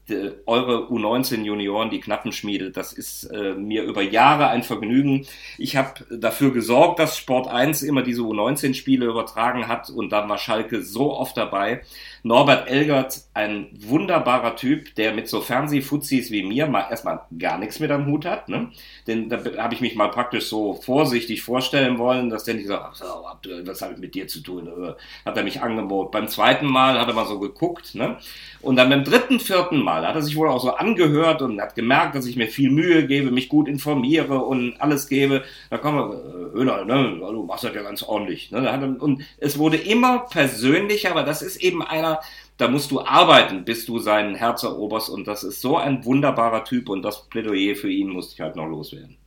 [0.48, 5.28] Eure U19-Junioren, die Knappenschmiede, das ist äh, mir über Jahre ein Vergnügen.
[5.60, 10.38] Ich habe dafür gesorgt, dass Sport 1 immer diese U19-Spiele übertragen hat und da war
[10.40, 11.82] Schalke so oft dabei.
[12.26, 17.82] Norbert Elgert, ein wunderbarer Typ, der mit so Fernsehfuzis wie mir mal erstmal gar nichts
[17.82, 18.48] mit am Hut hat.
[18.48, 18.72] Ne?
[19.08, 22.76] Denn da habe ich mich mal praktisch so vorsichtig vorstellen wollen, dass der nicht so,
[22.76, 24.68] was habe ich mit dir zu tun?
[24.68, 24.94] Äh,
[25.26, 26.12] hat er mich angeboten.
[26.12, 27.96] Beim zweiten Mal hat er mal so geguckt.
[27.96, 28.18] Ne?
[28.62, 31.76] Und dann beim dritten, vierten Mal hat er sich wohl auch so angehört und hat
[31.76, 35.44] gemerkt, dass ich mir viel Mühe gebe, mich gut informiere und alles gebe.
[35.70, 38.52] Da kommen wir, Öner, ne, du machst das ja ganz ordentlich.
[38.52, 38.98] Ne?
[39.00, 42.20] Und es wurde immer persönlicher, aber das ist eben einer,
[42.58, 45.10] da musst du arbeiten, bis du sein Herz eroberst.
[45.10, 48.56] Und das ist so ein wunderbarer Typ und das Plädoyer für ihn musste ich halt
[48.56, 49.18] noch loswerden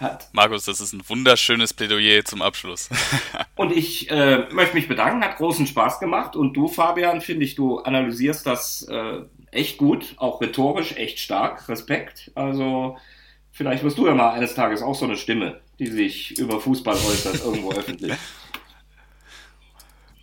[0.00, 0.28] hat.
[0.32, 2.88] Markus, das ist ein wunderschönes Plädoyer zum Abschluss.
[3.56, 6.36] und ich äh, möchte mich bedanken, hat großen Spaß gemacht.
[6.36, 9.20] Und du, Fabian, finde ich, du analysierst das äh,
[9.50, 11.68] echt gut, auch rhetorisch echt stark.
[11.68, 12.30] Respekt.
[12.34, 12.96] Also
[13.50, 16.94] vielleicht wirst du ja mal eines Tages auch so eine Stimme, die sich über Fußball
[16.94, 18.14] äußert, irgendwo öffentlich.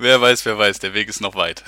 [0.01, 1.61] Wer weiß, wer weiß, der Weg ist noch weit.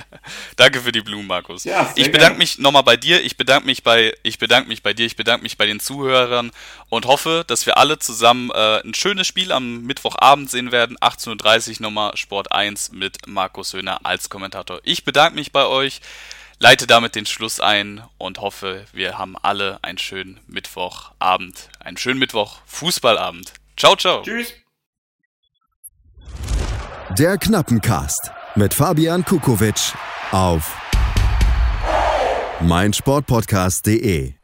[0.56, 1.64] Danke für die Blumen, Markus.
[1.64, 2.38] Ja, ich bedanke gerne.
[2.38, 5.42] mich nochmal bei dir, ich bedanke mich bei, ich bedanke mich bei dir, ich bedanke
[5.42, 6.52] mich bei den Zuhörern
[6.90, 10.96] und hoffe, dass wir alle zusammen äh, ein schönes Spiel am Mittwochabend sehen werden.
[10.98, 14.78] 18.30 Uhr Nummer Sport 1 mit Markus Höhner als Kommentator.
[14.84, 16.02] Ich bedanke mich bei euch,
[16.60, 22.20] leite damit den Schluss ein und hoffe, wir haben alle einen schönen Mittwochabend, einen schönen
[22.20, 23.52] Mittwoch Fußballabend.
[23.76, 24.22] Ciao, ciao.
[24.22, 24.54] Tschüss.
[27.18, 29.92] Der Knappencast mit Fabian Kukowitsch
[30.30, 30.74] auf
[32.62, 34.34] meinsportpodcast.de.